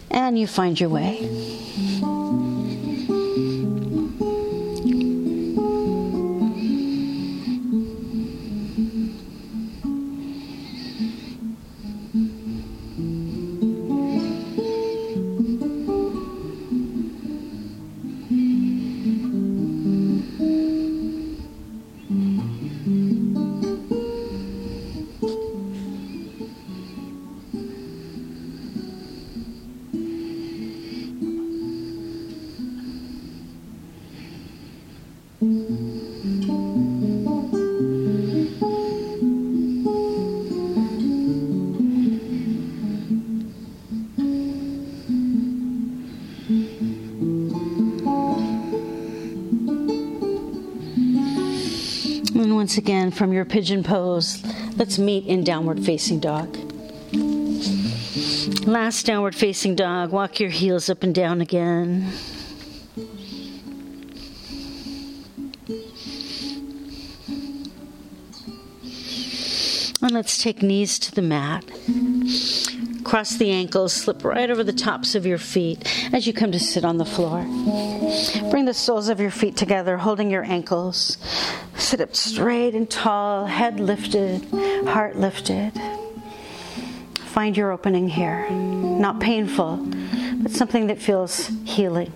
and 0.09 0.39
you 0.39 0.47
find 0.47 0.79
your 0.79 0.89
way. 0.89 1.90
And 52.33 52.55
once 52.55 52.77
again, 52.77 53.11
from 53.11 53.33
your 53.33 53.45
pigeon 53.45 53.83
pose, 53.83 54.43
let's 54.77 54.97
meet 54.97 55.25
in 55.27 55.43
downward 55.43 55.83
facing 55.85 56.19
dog. 56.19 56.57
Last 58.65 59.05
downward 59.05 59.35
facing 59.35 59.75
dog, 59.75 60.11
walk 60.11 60.39
your 60.39 60.49
heels 60.49 60.89
up 60.89 61.03
and 61.03 61.13
down 61.13 61.41
again. 61.41 62.11
And 70.03 70.11
let's 70.11 70.41
take 70.41 70.63
knees 70.63 70.97
to 70.99 71.13
the 71.13 71.21
mat. 71.21 71.63
Cross 73.11 73.35
the 73.39 73.51
ankles, 73.51 73.91
slip 73.91 74.23
right 74.23 74.49
over 74.49 74.63
the 74.63 74.71
tops 74.71 75.15
of 75.15 75.25
your 75.25 75.37
feet 75.37 75.85
as 76.13 76.25
you 76.25 76.31
come 76.31 76.53
to 76.53 76.59
sit 76.61 76.85
on 76.85 76.95
the 76.95 77.03
floor. 77.03 77.41
Bring 78.49 78.63
the 78.63 78.73
soles 78.73 79.09
of 79.09 79.19
your 79.19 79.29
feet 79.29 79.57
together, 79.57 79.97
holding 79.97 80.31
your 80.31 80.45
ankles. 80.45 81.17
Sit 81.75 81.99
up 81.99 82.15
straight 82.15 82.73
and 82.73 82.89
tall, 82.89 83.47
head 83.47 83.81
lifted, 83.81 84.45
heart 84.87 85.17
lifted. 85.17 85.73
Find 87.15 87.57
your 87.57 87.73
opening 87.73 88.07
here. 88.07 88.49
Not 88.49 89.19
painful, 89.19 89.85
but 90.35 90.53
something 90.53 90.87
that 90.87 90.99
feels 90.99 91.47
healing. 91.65 92.13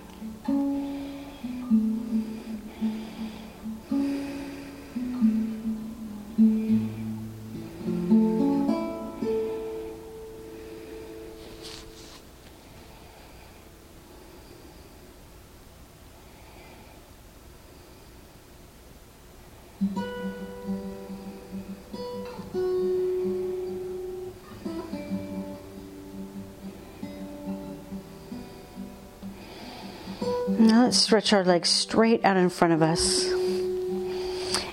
Let's 30.96 31.04
stretch 31.04 31.34
our 31.34 31.44
legs 31.44 31.68
straight 31.68 32.24
out 32.24 32.38
in 32.38 32.48
front 32.48 32.72
of 32.72 32.80
us. 32.80 33.26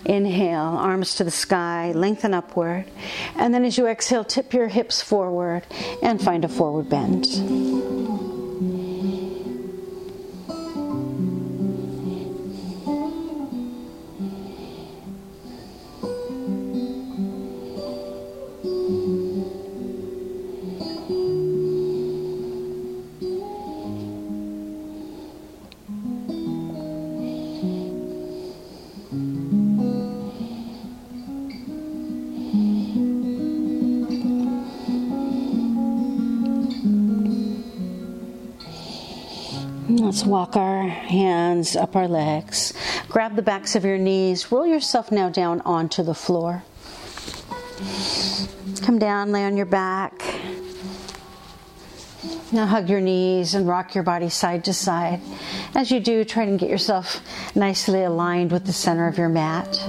Inhale, 0.06 0.78
arms 0.80 1.16
to 1.16 1.26
the 1.26 1.32
sky, 1.32 1.92
lengthen 1.92 2.34
upward. 2.34 2.86
And 3.36 3.54
then 3.54 3.66
as 3.66 3.78
you 3.78 3.88
exhale, 3.88 4.24
tip 4.24 4.54
your 4.54 4.70
hips 4.70 5.02
forward 5.02 5.64
and 6.02 6.22
find 6.22 6.46
a 6.46 6.48
forward 6.48 6.88
bend. 6.88 7.26
Let's 40.14 40.26
walk 40.26 40.56
our 40.56 40.88
hands 40.88 41.76
up 41.76 41.96
our 41.96 42.08
legs. 42.08 42.72
Grab 43.10 43.36
the 43.36 43.42
backs 43.42 43.76
of 43.76 43.84
your 43.84 43.98
knees. 43.98 44.52
Roll 44.52 44.68
yourself 44.68 45.12
now 45.12 45.30
down 45.30 45.60
onto 45.62 46.04
the 46.04 46.14
floor. 46.14 46.64
Come 48.84 49.00
down, 49.00 49.32
lay 49.32 49.44
on 49.44 49.58
your 49.58 49.66
back. 49.66 50.24
Now 52.52 52.68
hug 52.68 52.92
your 52.92 53.02
knees 53.02 53.56
and 53.56 53.68
rock 53.68 53.96
your 53.96 54.04
body 54.04 54.30
side 54.30 54.66
to 54.66 54.74
side. 54.74 55.20
As 55.74 55.90
you 55.90 56.00
do, 56.00 56.24
try 56.24 56.44
and 56.44 56.60
get 56.60 56.70
yourself 56.70 57.20
nicely 57.56 58.04
aligned 58.04 58.52
with 58.52 58.68
the 58.68 58.72
center 58.72 59.08
of 59.08 59.18
your 59.18 59.30
mat. 59.30 59.80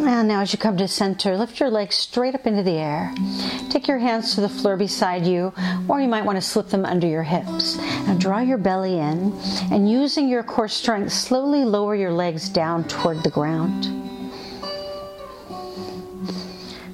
And 0.00 0.28
now, 0.28 0.42
as 0.42 0.52
you 0.52 0.58
come 0.58 0.76
to 0.76 0.86
center, 0.86 1.36
lift 1.36 1.58
your 1.58 1.68
legs 1.68 1.96
straight 1.96 2.36
up 2.36 2.46
into 2.46 2.62
the 2.62 2.78
air. 2.78 3.12
Your 3.88 3.96
hands 3.98 4.34
to 4.34 4.42
the 4.42 4.50
floor 4.50 4.76
beside 4.76 5.26
you, 5.26 5.50
or 5.88 5.98
you 5.98 6.08
might 6.08 6.26
want 6.26 6.36
to 6.36 6.42
slip 6.42 6.68
them 6.68 6.84
under 6.84 7.06
your 7.06 7.22
hips. 7.22 7.78
Now, 7.78 8.18
draw 8.18 8.40
your 8.40 8.58
belly 8.58 8.98
in, 8.98 9.32
and 9.72 9.90
using 9.90 10.28
your 10.28 10.42
core 10.42 10.68
strength, 10.68 11.10
slowly 11.10 11.64
lower 11.64 11.96
your 11.96 12.12
legs 12.12 12.50
down 12.50 12.84
toward 12.84 13.22
the 13.22 13.30
ground. 13.30 13.88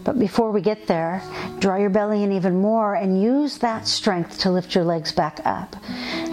But 0.04 0.20
before 0.20 0.52
we 0.52 0.60
get 0.60 0.86
there, 0.86 1.20
draw 1.58 1.76
your 1.76 1.90
belly 1.90 2.22
in 2.22 2.30
even 2.30 2.60
more 2.60 2.94
and 2.94 3.20
use 3.20 3.58
that 3.58 3.88
strength 3.88 4.38
to 4.40 4.50
lift 4.52 4.76
your 4.76 4.84
legs 4.84 5.10
back 5.10 5.40
up. 5.44 5.74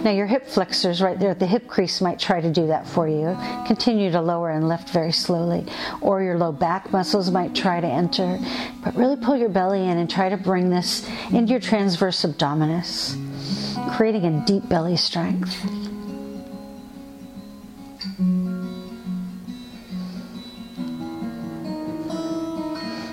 Now, 0.04 0.10
your 0.10 0.26
hip 0.26 0.48
flexors 0.48 1.00
right 1.00 1.16
there 1.16 1.30
at 1.30 1.38
the 1.38 1.46
hip 1.46 1.68
crease 1.68 2.00
might 2.00 2.18
try 2.18 2.40
to 2.40 2.52
do 2.52 2.66
that 2.66 2.88
for 2.88 3.06
you. 3.06 3.36
Continue 3.68 4.10
to 4.10 4.20
lower 4.20 4.50
and 4.50 4.68
lift 4.68 4.90
very 4.90 5.12
slowly. 5.12 5.64
Or 6.00 6.22
your 6.22 6.36
low 6.36 6.50
back 6.50 6.90
muscles 6.90 7.30
might 7.30 7.54
try 7.54 7.80
to 7.80 7.86
enter. 7.86 8.36
But 8.84 8.96
really 8.96 9.14
pull 9.14 9.36
your 9.36 9.48
belly 9.48 9.86
in 9.86 9.98
and 9.98 10.10
try 10.10 10.28
to 10.28 10.36
bring 10.36 10.70
this 10.70 11.08
into 11.30 11.52
your 11.52 11.60
transverse 11.60 12.24
abdominis, 12.24 13.16
creating 13.96 14.24
a 14.24 14.44
deep 14.44 14.68
belly 14.68 14.96
strength. 14.96 15.56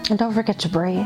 And 0.09 0.17
don't 0.17 0.33
forget 0.33 0.57
to 0.59 0.69
breathe. 0.69 1.05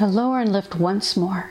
Now 0.00 0.06
lower 0.06 0.40
and 0.40 0.52
lift 0.52 0.76
once 0.76 1.16
more. 1.16 1.50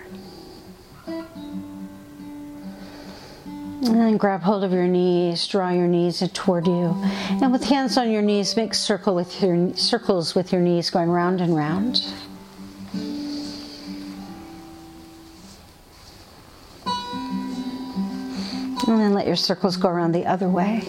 And 3.87 3.95
then 4.01 4.17
grab 4.17 4.41
hold 4.41 4.63
of 4.63 4.71
your 4.71 4.87
knees, 4.87 5.45
draw 5.47 5.69
your 5.69 5.87
knees 5.87 6.23
toward 6.33 6.65
you. 6.65 6.95
And 7.41 7.51
with 7.51 7.63
hands 7.63 7.97
on 7.97 8.09
your 8.09 8.21
knees, 8.21 8.55
make 8.55 8.73
circle 8.73 9.15
with 9.15 9.41
your 9.41 9.75
circles 9.75 10.33
with 10.33 10.53
your 10.53 10.61
knees 10.61 10.89
going 10.89 11.09
round 11.09 11.41
and 11.41 11.55
round. 11.55 12.01
And 18.87 18.99
then 19.01 19.13
let 19.13 19.27
your 19.27 19.35
circles 19.35 19.75
go 19.75 19.89
around 19.89 20.13
the 20.13 20.25
other 20.25 20.47
way. 20.47 20.83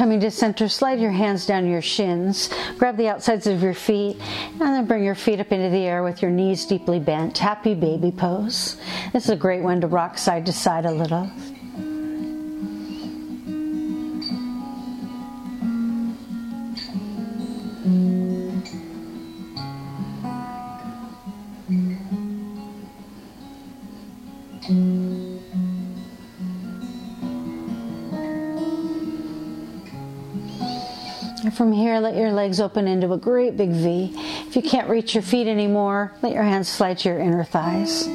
Coming 0.00 0.18
to 0.18 0.30
center, 0.30 0.66
slide 0.66 0.98
your 0.98 1.10
hands 1.10 1.44
down 1.44 1.68
your 1.68 1.82
shins. 1.82 2.48
Grab 2.78 2.96
the 2.96 3.06
outsides 3.06 3.46
of 3.46 3.62
your 3.62 3.74
feet 3.74 4.16
and 4.52 4.60
then 4.60 4.86
bring 4.86 5.04
your 5.04 5.14
feet 5.14 5.38
up 5.38 5.52
into 5.52 5.68
the 5.68 5.84
air 5.84 6.02
with 6.02 6.22
your 6.22 6.30
knees 6.30 6.64
deeply 6.64 6.98
bent. 6.98 7.36
Happy 7.36 7.74
baby 7.74 8.10
pose. 8.10 8.78
This 9.12 9.24
is 9.24 9.30
a 9.30 9.36
great 9.36 9.60
one 9.62 9.78
to 9.82 9.86
rock 9.86 10.16
side 10.16 10.46
to 10.46 10.54
side 10.54 10.86
a 10.86 10.90
little. 10.90 11.30
And 31.50 31.56
from 31.56 31.72
here, 31.72 31.98
let 31.98 32.14
your 32.14 32.30
legs 32.30 32.60
open 32.60 32.86
into 32.86 33.12
a 33.12 33.18
great 33.18 33.56
big 33.56 33.70
V. 33.70 34.12
If 34.46 34.54
you 34.54 34.62
can't 34.62 34.88
reach 34.88 35.16
your 35.16 35.22
feet 35.24 35.48
anymore, 35.48 36.14
let 36.22 36.32
your 36.32 36.44
hands 36.44 36.68
slide 36.68 36.98
to 36.98 37.08
your 37.08 37.18
inner 37.18 37.42
thighs. 37.42 38.06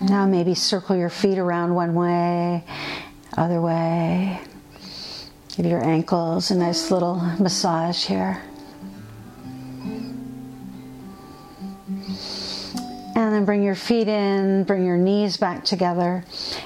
Now, 0.00 0.24
maybe 0.24 0.54
circle 0.54 0.96
your 0.96 1.10
feet 1.10 1.36
around 1.36 1.74
one 1.74 1.94
way, 1.94 2.64
other 3.36 3.60
way. 3.60 4.40
Give 5.58 5.66
your 5.66 5.84
ankles 5.84 6.50
a 6.50 6.56
nice 6.56 6.90
little 6.90 7.16
massage 7.38 8.02
here. 8.06 8.40
And 13.14 13.34
then 13.34 13.44
bring 13.44 13.62
your 13.62 13.74
feet 13.74 14.08
in, 14.08 14.64
bring 14.64 14.86
your 14.86 14.96
knees 14.96 15.36
back 15.36 15.66
together, 15.66 16.24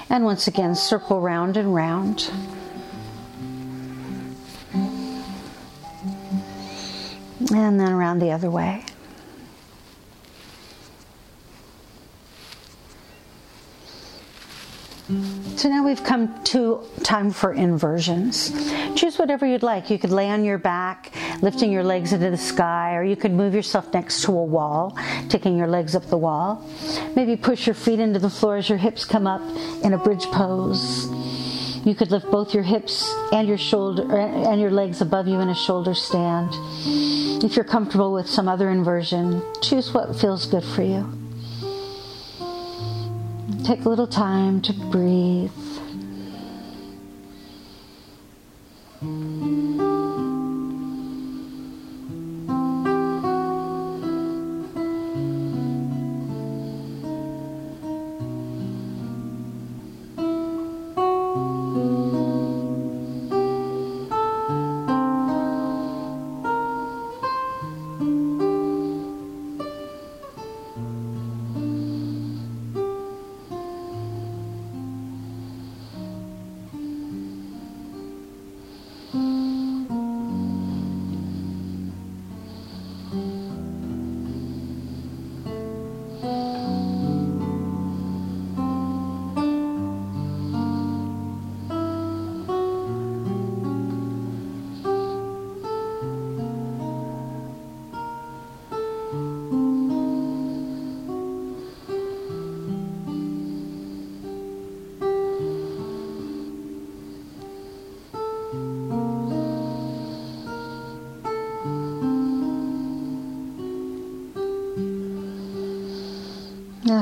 and 0.09 0.23
once 0.23 0.47
again 0.47 0.75
circle 0.75 1.19
round 1.19 1.57
and 1.57 1.75
round. 1.75 2.31
And 7.53 7.79
then 7.79 7.91
around 7.91 8.19
the 8.19 8.31
other 8.31 8.49
way. 8.49 8.85
So 15.57 15.67
now 15.67 15.83
we've 15.83 16.01
come 16.01 16.41
to 16.45 16.81
time 17.03 17.31
for 17.31 17.53
inversions. 17.53 18.51
Choose 18.95 19.19
whatever 19.19 19.45
you'd 19.45 19.63
like. 19.63 19.89
You 19.89 19.99
could 19.99 20.11
lay 20.11 20.29
on 20.29 20.45
your 20.45 20.57
back, 20.57 21.13
lifting 21.41 21.71
your 21.71 21.83
legs 21.83 22.13
into 22.13 22.29
the 22.29 22.37
sky, 22.37 22.95
or 22.95 23.03
you 23.03 23.17
could 23.17 23.33
move 23.33 23.53
yourself 23.53 23.93
next 23.93 24.23
to 24.23 24.31
a 24.31 24.43
wall, 24.43 24.97
taking 25.27 25.57
your 25.57 25.67
legs 25.67 25.95
up 25.95 26.05
the 26.05 26.17
wall. 26.17 26.65
Maybe 27.15 27.35
push 27.35 27.67
your 27.67 27.73
feet 27.73 27.99
into 27.99 28.19
the 28.19 28.29
floor 28.29 28.55
as 28.57 28.69
your 28.69 28.77
hips 28.77 29.03
come 29.03 29.27
up 29.27 29.41
in 29.83 29.93
a 29.93 29.97
bridge 29.97 30.25
pose. 30.25 31.07
You 31.85 31.95
could 31.95 32.11
lift 32.11 32.31
both 32.31 32.53
your 32.53 32.63
hips 32.63 33.13
and 33.33 33.47
your 33.47 33.57
shoulder 33.57 34.17
and 34.17 34.61
your 34.61 34.71
legs 34.71 35.01
above 35.01 35.27
you 35.27 35.39
in 35.41 35.49
a 35.49 35.55
shoulder 35.55 35.93
stand. 35.93 36.51
If 37.43 37.55
you're 37.55 37.65
comfortable 37.65 38.13
with 38.13 38.29
some 38.29 38.47
other 38.47 38.69
inversion, 38.69 39.41
choose 39.63 39.91
what 39.93 40.15
feels 40.15 40.45
good 40.45 40.63
for 40.63 40.83
you. 40.83 41.11
Take 43.65 43.83
a 43.83 43.89
little 43.89 44.05
time 44.05 44.61
to 44.61 44.73
breathe. 44.73 45.51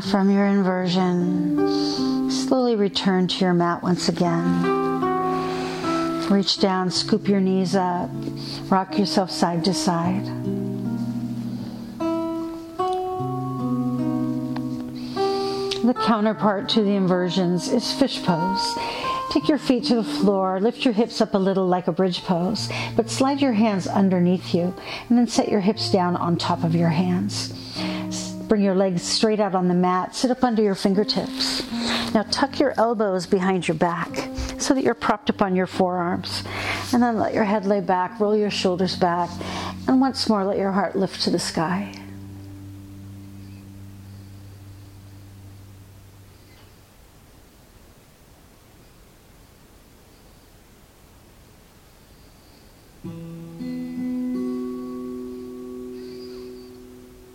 From 0.02 0.30
your 0.30 0.46
inversion, 0.46 2.30
slowly 2.30 2.76
return 2.76 3.28
to 3.28 3.40
your 3.44 3.54
mat 3.54 3.84
once 3.84 4.08
again. 4.10 4.64
Reach 6.30 6.60
down, 6.60 6.90
scoop 6.92 7.28
your 7.28 7.40
knees 7.40 7.76
up, 7.76 8.10
rock 8.70 8.98
yourself 8.98 9.32
side 9.32 9.66
to 9.66 9.74
side. 9.74 10.26
The 15.86 15.94
counterpart 16.06 16.70
to 16.70 16.84
the 16.84 16.96
inversions 16.96 17.68
is 17.68 17.92
fish 17.92 18.24
pose. 18.24 18.76
Take 19.32 19.50
your 19.50 19.58
feet 19.58 19.86
to 19.86 19.96
the 19.96 20.04
floor, 20.04 20.60
lift 20.60 20.86
your 20.86 20.94
hips 20.94 21.20
up 21.20 21.34
a 21.34 21.38
little 21.38 21.68
like 21.68 21.88
a 21.88 21.92
bridge 21.92 22.24
pose, 22.24 22.70
but 22.96 23.10
slide 23.10 23.42
your 23.42 23.54
hands 23.54 23.88
underneath 23.88 24.54
you, 24.54 24.74
and 25.10 25.18
then 25.18 25.28
set 25.28 25.50
your 25.50 25.62
hips 25.62 25.92
down 25.92 26.16
on 26.16 26.38
top 26.38 26.64
of 26.64 26.76
your 26.76 26.90
hands. 26.90 27.54
Bring 28.50 28.64
your 28.64 28.74
legs 28.74 29.04
straight 29.04 29.40
out 29.40 29.54
on 29.54 29.68
the 29.68 29.76
mat. 29.76 30.16
Sit 30.16 30.32
up 30.32 30.44
under 30.44 30.64
your 30.64 30.74
fingertips. 30.74 31.72
Now 32.16 32.26
tuck 32.32 32.60
your 32.60 32.74
elbows 32.78 33.28
behind 33.28 33.68
your 33.68 33.76
back 33.76 34.28
so 34.58 34.74
that 34.74 34.84
you're 34.84 34.96
propped 34.96 35.30
up 35.30 35.44
on 35.44 35.56
your 35.56 35.68
forearms. 35.68 36.44
And 36.92 37.04
then 37.04 37.20
let 37.20 37.36
your 37.36 37.44
head 37.44 37.68
lay 37.68 37.80
back, 37.80 38.20
roll 38.20 38.36
your 38.36 38.50
shoulders 38.50 38.96
back, 38.96 39.30
and 39.88 40.02
once 40.02 40.28
more 40.28 40.44
let 40.44 40.58
your 40.58 40.72
heart 40.72 40.96
lift 40.96 41.22
to 41.22 41.30
the 41.30 41.38
sky. 41.38 41.99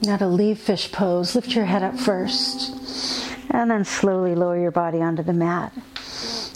Now 0.07 0.19
to 0.19 0.27
leave 0.29 0.59
fish 0.59 0.93
pose, 0.93 1.35
lift 1.35 1.55
your 1.55 1.65
head 1.65 1.83
up 1.83 1.99
first, 1.99 3.25
and 3.51 3.71
then 3.71 3.87
slowly 3.87 4.35
lower 4.35 4.59
your 4.59 4.71
body 4.71 5.01
onto 5.01 5.23
the 5.23 5.33
mat. 5.33 5.73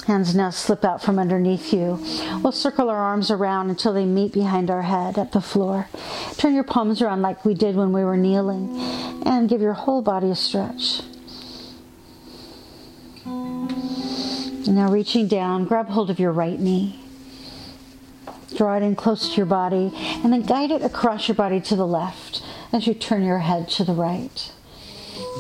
Hands 0.07 0.35
now 0.35 0.51
slip 0.51 0.85
out 0.85 1.03
from 1.03 1.19
underneath 1.19 1.73
you. 1.73 1.99
We'll 2.43 2.53
circle 2.53 2.91
our 2.91 2.99
arms 2.99 3.31
around 3.31 3.71
until 3.71 3.95
they 3.95 4.05
meet 4.05 4.35
behind 4.35 4.71
our 4.71 4.83
head 4.83 5.17
at 5.17 5.33
the 5.33 5.41
floor. 5.41 5.89
Turn 6.37 6.55
your 6.55 6.65
palms 6.65 7.01
around 7.01 7.23
like 7.23 7.45
we 7.47 7.55
did 7.55 7.75
when 7.75 7.91
we 7.93 8.05
were 8.05 8.19
kneeling, 8.19 8.77
and 9.25 9.49
give 9.49 9.63
your 9.63 9.73
whole 9.73 10.03
body 10.03 10.31
a 10.31 10.37
stretch. 10.37 11.01
Now 14.67 14.91
reaching 14.91 15.27
down, 15.27 15.65
grab 15.65 15.89
hold 15.89 16.11
of 16.11 16.19
your 16.21 16.33
right 16.33 16.61
knee. 16.61 17.01
Draw 18.55 18.77
it 18.77 18.83
in 18.83 18.95
close 18.95 19.31
to 19.31 19.37
your 19.37 19.47
body, 19.47 19.91
and 19.95 20.33
then 20.33 20.43
guide 20.43 20.71
it 20.71 20.83
across 20.83 21.29
your 21.29 21.35
body 21.35 21.61
to 21.63 21.77
the 21.77 21.87
left 21.87 22.43
as 22.73 22.87
you 22.87 22.95
turn 22.95 23.25
your 23.25 23.39
head 23.39 23.69
to 23.69 23.85
the 23.85 23.93
right. 23.93 24.53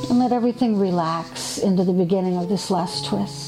And 0.08 0.18
let 0.18 0.32
everything 0.32 0.78
relax 0.78 1.58
into 1.58 1.84
the 1.84 1.92
beginning 1.92 2.36
of 2.36 2.48
this 2.48 2.70
last 2.70 3.06
twist. 3.06 3.47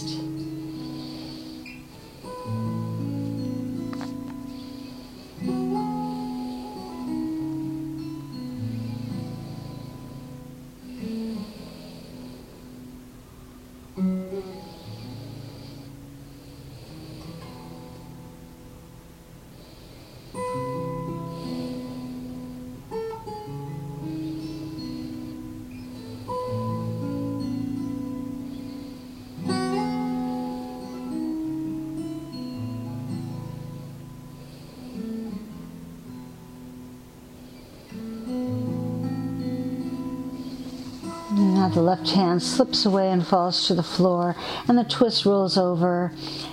The 41.72 41.82
left 41.82 42.10
hand 42.10 42.42
slips 42.42 42.84
away 42.84 43.10
and 43.10 43.26
falls 43.26 43.66
to 43.66 43.74
the 43.74 43.82
floor, 43.82 44.36
and 44.68 44.76
the 44.76 44.84
twist 44.84 45.24
rolls 45.24 45.56
over, 45.56 46.12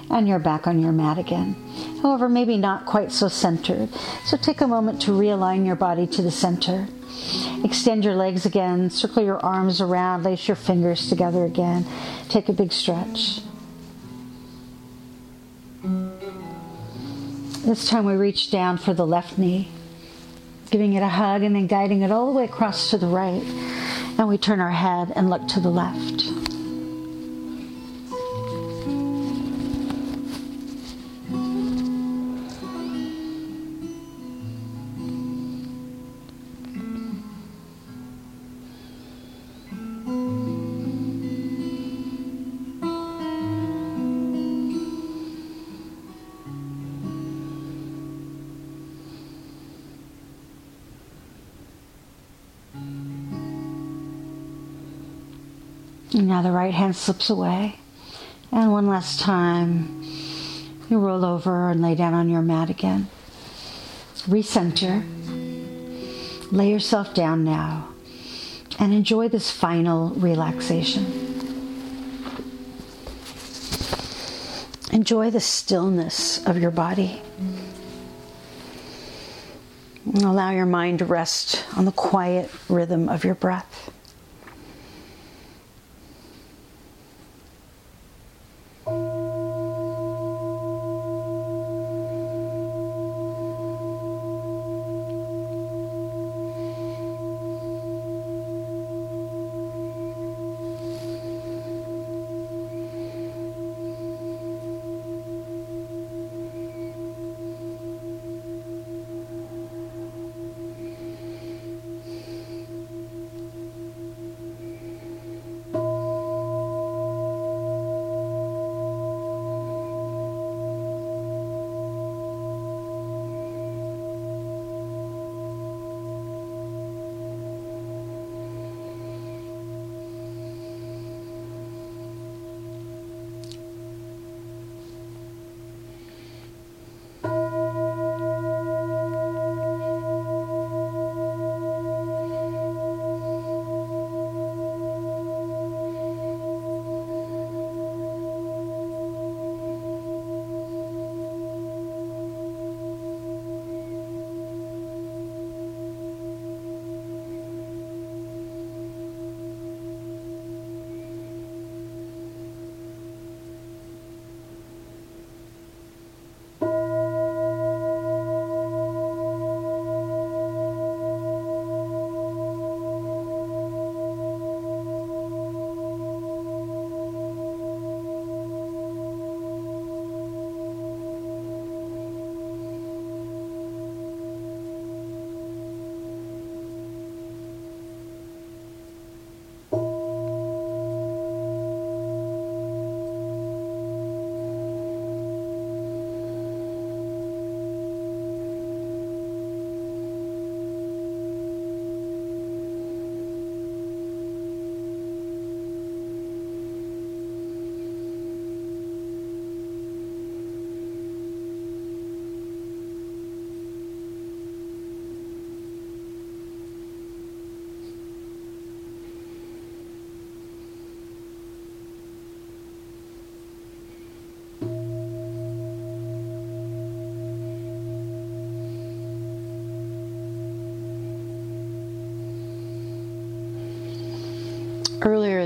and 0.09 0.27
you're 0.27 0.39
back 0.39 0.67
on 0.67 0.79
your 0.79 0.91
mat 0.91 1.17
again. 1.17 1.55
However, 2.01 2.29
maybe 2.29 2.57
not 2.57 2.85
quite 2.85 3.11
so 3.11 3.27
centered. 3.27 3.89
So 4.25 4.37
take 4.37 4.61
a 4.61 4.67
moment 4.67 5.01
to 5.03 5.11
realign 5.11 5.65
your 5.65 5.75
body 5.75 6.07
to 6.07 6.21
the 6.21 6.31
center. 6.31 6.87
Extend 7.63 8.05
your 8.05 8.15
legs 8.15 8.45
again, 8.45 8.89
circle 8.89 9.23
your 9.23 9.43
arms 9.43 9.81
around, 9.81 10.23
lace 10.23 10.47
your 10.47 10.55
fingers 10.55 11.09
together 11.09 11.45
again. 11.45 11.85
Take 12.29 12.49
a 12.49 12.53
big 12.53 12.71
stretch. 12.71 13.41
This 17.65 17.89
time 17.89 18.05
we 18.05 18.13
reach 18.13 18.49
down 18.51 18.77
for 18.77 18.93
the 18.93 19.05
left 19.05 19.37
knee, 19.37 19.69
giving 20.69 20.93
it 20.93 21.01
a 21.01 21.07
hug 21.09 21.43
and 21.43 21.55
then 21.55 21.67
guiding 21.67 22.01
it 22.01 22.11
all 22.11 22.31
the 22.31 22.37
way 22.37 22.45
across 22.45 22.91
to 22.91 22.97
the 22.97 23.07
right. 23.07 23.43
And 24.17 24.27
we 24.27 24.37
turn 24.37 24.59
our 24.59 24.71
head 24.71 25.13
and 25.15 25.29
look 25.29 25.47
to 25.49 25.59
the 25.59 25.69
left. 25.69 26.36
Now 56.37 56.43
the 56.43 56.51
right 56.51 56.75
hand 56.75 56.95
slips 56.95 57.31
away. 57.31 57.79
And 58.51 58.71
one 58.71 58.85
last 58.85 59.19
time, 59.19 60.03
you 60.87 60.99
roll 60.99 61.25
over 61.25 61.71
and 61.71 61.81
lay 61.81 61.95
down 61.95 62.13
on 62.13 62.29
your 62.29 62.43
mat 62.43 62.69
again. 62.69 63.07
Recenter. 64.29 65.03
Lay 66.51 66.69
yourself 66.69 67.15
down 67.15 67.43
now 67.43 67.87
and 68.77 68.93
enjoy 68.93 69.29
this 69.29 69.49
final 69.49 70.11
relaxation. 70.11 71.05
Enjoy 74.91 75.31
the 75.31 75.39
stillness 75.39 76.45
of 76.45 76.59
your 76.59 76.69
body. 76.69 77.19
Allow 80.17 80.51
your 80.51 80.67
mind 80.67 80.99
to 80.99 81.05
rest 81.05 81.65
on 81.75 81.85
the 81.85 81.91
quiet 81.91 82.51
rhythm 82.69 83.09
of 83.09 83.23
your 83.25 83.35
breath. 83.35 83.91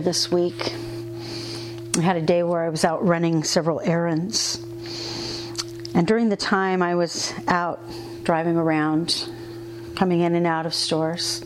This 0.01 0.31
week, 0.31 0.73
I 1.97 2.01
had 2.01 2.17
a 2.17 2.21
day 2.21 2.43
where 2.43 2.61
I 2.61 2.69
was 2.69 2.83
out 2.83 3.05
running 3.05 3.43
several 3.43 3.79
errands. 3.81 4.61
And 5.93 6.07
during 6.07 6.29
the 6.29 6.37
time 6.37 6.81
I 6.81 6.95
was 6.95 7.33
out 7.47 7.79
driving 8.23 8.57
around, 8.57 9.29
coming 9.95 10.21
in 10.21 10.35
and 10.35 10.47
out 10.47 10.65
of 10.65 10.73
stores, 10.73 11.43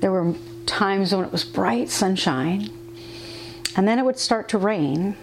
there 0.00 0.10
were 0.10 0.34
times 0.66 1.14
when 1.14 1.24
it 1.24 1.32
was 1.32 1.44
bright 1.44 1.88
sunshine, 1.88 2.68
and 3.76 3.86
then 3.86 3.98
it 3.98 4.04
would 4.04 4.18
start 4.18 4.48
to 4.50 4.58
rain, 4.58 5.16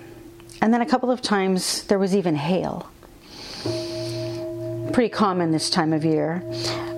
and 0.62 0.74
then 0.74 0.82
a 0.82 0.86
couple 0.86 1.12
of 1.12 1.22
times 1.22 1.84
there 1.84 2.00
was 2.00 2.16
even 2.16 2.36
hail. 2.36 2.90
Pretty 4.94 5.10
common 5.10 5.52
this 5.52 5.70
time 5.70 5.94
of 5.94 6.06
year. 6.06 6.44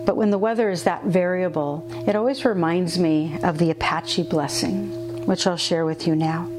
But 0.05 0.17
when 0.17 0.31
the 0.31 0.37
weather 0.37 0.69
is 0.69 0.83
that 0.83 1.05
variable, 1.05 1.87
it 2.07 2.15
always 2.15 2.43
reminds 2.43 2.99
me 2.99 3.37
of 3.41 3.57
the 3.57 3.71
Apache 3.71 4.23
blessing, 4.23 5.02
which 5.25 5.47
I'll 5.47 5.57
share 5.57 5.85
with 5.85 6.07
you 6.07 6.15
now. 6.15 6.49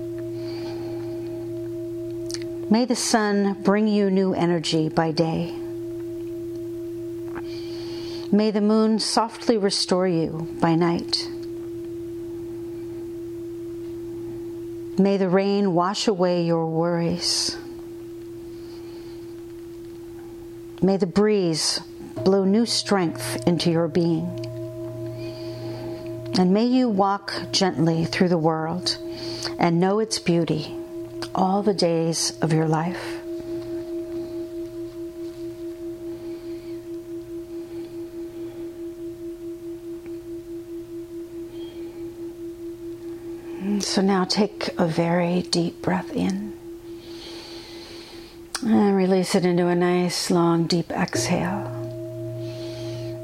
May 2.71 2.87
the 2.87 2.97
sun 2.97 3.63
bring 3.63 3.87
you 3.87 4.11
new 4.11 4.35
energy 4.35 4.89
by 4.89 5.13
day. 5.13 5.55
May 8.33 8.51
the 8.51 8.61
moon 8.61 8.99
softly 8.99 9.59
restore 9.59 10.09
you 10.09 10.49
by 10.61 10.75
night. 10.75 11.29
May 14.99 15.17
the 15.17 15.29
rain 15.29 15.75
wash 15.75 16.09
away 16.09 16.45
your 16.45 16.67
worries. 16.67 17.57
May 20.83 20.97
the 20.97 21.07
breeze 21.07 21.81
blow 22.25 22.45
new 22.45 22.67
strength 22.67 23.47
into 23.47 23.71
your 23.71 23.89
being. 23.89 24.44
And 26.37 26.53
may 26.53 26.65
you 26.65 26.89
walk 26.89 27.33
gently 27.53 28.05
through 28.05 28.29
the 28.29 28.39
world 28.39 28.99
and 29.59 29.79
know 29.79 30.01
its 30.01 30.19
beauty 30.19 30.77
all 31.33 31.63
the 31.63 31.75
days 31.75 32.37
of 32.43 32.53
your 32.53 32.67
life. 32.67 33.21
So 43.81 44.03
now 44.03 44.25
take 44.25 44.71
a 44.77 44.87
very 44.87 45.43
deep 45.43 45.83
breath 45.83 46.11
in 46.13 46.53
and 48.63 48.97
release 48.97 49.37
it 49.37 49.45
into 49.45 49.69
a 49.69 49.75
nice, 49.75 50.33
long, 50.33 50.67
deep 50.67 50.91
exhale. 50.91 51.65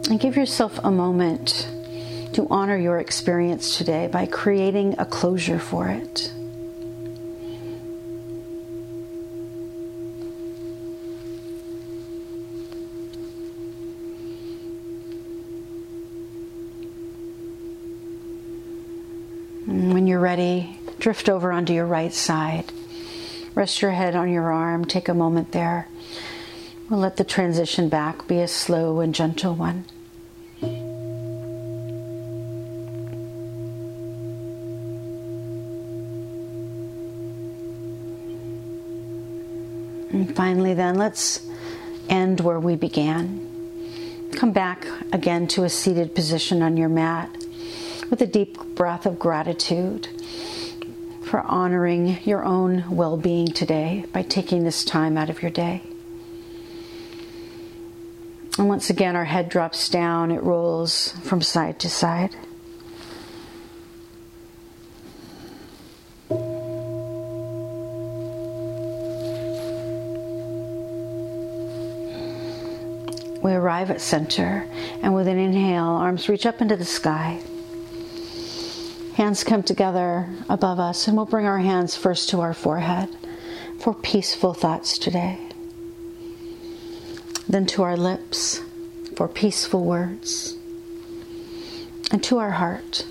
And 0.08 0.20
give 0.20 0.36
yourself 0.36 0.78
a 0.84 0.90
moment 0.90 1.68
to 2.32 2.46
honor 2.48 2.76
your 2.76 2.98
experience 2.98 3.76
today 3.76 4.06
by 4.06 4.26
creating 4.26 4.94
a 4.98 5.04
closure 5.04 5.58
for 5.58 5.88
it. 5.88 6.32
When 19.66 20.06
you're 20.06 20.20
ready, 20.20 20.78
drift 20.98 21.28
over 21.28 21.52
onto 21.52 21.72
your 21.72 21.86
right 21.86 22.12
side. 22.12 22.72
Rest 23.54 23.82
your 23.82 23.90
head 23.90 24.14
on 24.14 24.30
your 24.30 24.50
arm. 24.50 24.84
Take 24.84 25.08
a 25.08 25.14
moment 25.14 25.52
there. 25.52 25.88
We'll 26.88 27.00
let 27.00 27.16
the 27.16 27.24
transition 27.24 27.88
back 27.88 28.26
be 28.26 28.40
a 28.40 28.48
slow 28.48 29.00
and 29.00 29.14
gentle 29.14 29.54
one. 29.54 29.84
And 40.10 40.34
finally, 40.34 40.74
then, 40.74 40.96
let's 40.96 41.46
end 42.08 42.40
where 42.40 42.58
we 42.58 42.76
began. 42.76 43.46
Come 44.32 44.52
back 44.52 44.86
again 45.12 45.46
to 45.48 45.64
a 45.64 45.68
seated 45.68 46.14
position 46.14 46.62
on 46.62 46.76
your 46.76 46.88
mat 46.88 47.30
with 48.10 48.20
a 48.20 48.26
deep 48.26 48.58
breath 48.74 49.06
of 49.06 49.18
gratitude 49.18 50.08
for 51.22 51.40
honoring 51.42 52.18
your 52.24 52.44
own 52.44 52.96
well 52.96 53.16
being 53.16 53.46
today 53.46 54.04
by 54.12 54.22
taking 54.22 54.64
this 54.64 54.84
time 54.84 55.16
out 55.16 55.30
of 55.30 55.42
your 55.42 55.50
day. 55.50 55.82
And 58.58 58.68
once 58.68 58.90
again, 58.90 59.14
our 59.14 59.24
head 59.24 59.48
drops 59.48 59.88
down, 59.88 60.32
it 60.32 60.42
rolls 60.42 61.14
from 61.22 61.40
side 61.40 61.78
to 61.80 61.88
side. 61.88 62.34
Arrive 73.80 73.90
at 73.90 74.00
center, 74.02 74.66
and 75.00 75.14
with 75.14 75.26
an 75.26 75.38
inhale, 75.38 75.84
arms 75.84 76.28
reach 76.28 76.44
up 76.44 76.60
into 76.60 76.76
the 76.76 76.84
sky. 76.84 77.40
Hands 79.14 79.42
come 79.42 79.62
together 79.62 80.28
above 80.50 80.78
us, 80.78 81.08
and 81.08 81.16
we'll 81.16 81.24
bring 81.24 81.46
our 81.46 81.60
hands 81.60 81.96
first 81.96 82.28
to 82.28 82.40
our 82.42 82.52
forehead 82.52 83.08
for 83.78 83.94
peaceful 83.94 84.52
thoughts 84.52 84.98
today. 84.98 85.38
Then 87.48 87.64
to 87.66 87.82
our 87.82 87.96
lips 87.96 88.60
for 89.16 89.28
peaceful 89.28 89.82
words, 89.82 90.58
and 92.10 92.22
to 92.24 92.36
our 92.36 92.50
heart 92.50 93.06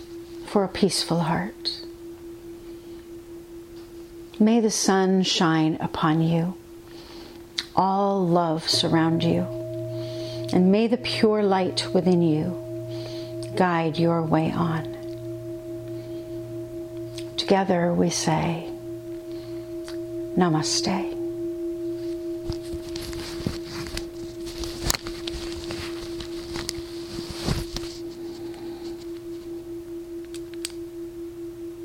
for 0.46 0.64
a 0.64 0.70
peaceful 0.70 1.22
heart. 1.22 1.82
May 4.40 4.60
the 4.60 4.70
sun 4.70 5.24
shine 5.24 5.78
upon 5.82 6.22
you, 6.22 6.54
all 7.76 8.24
love 8.24 8.70
surround 8.70 9.24
you, 9.24 9.59
and 10.54 10.72
may 10.72 10.88
the 10.88 10.98
pure 10.98 11.44
light 11.44 11.88
within 11.94 12.22
you 12.22 12.66
guide 13.56 13.98
your 13.98 14.22
way 14.22 14.52
on. 14.52 14.96
Together 17.38 17.94
we 17.94 18.10
say, 18.10 18.70
Namaste. 20.38 21.19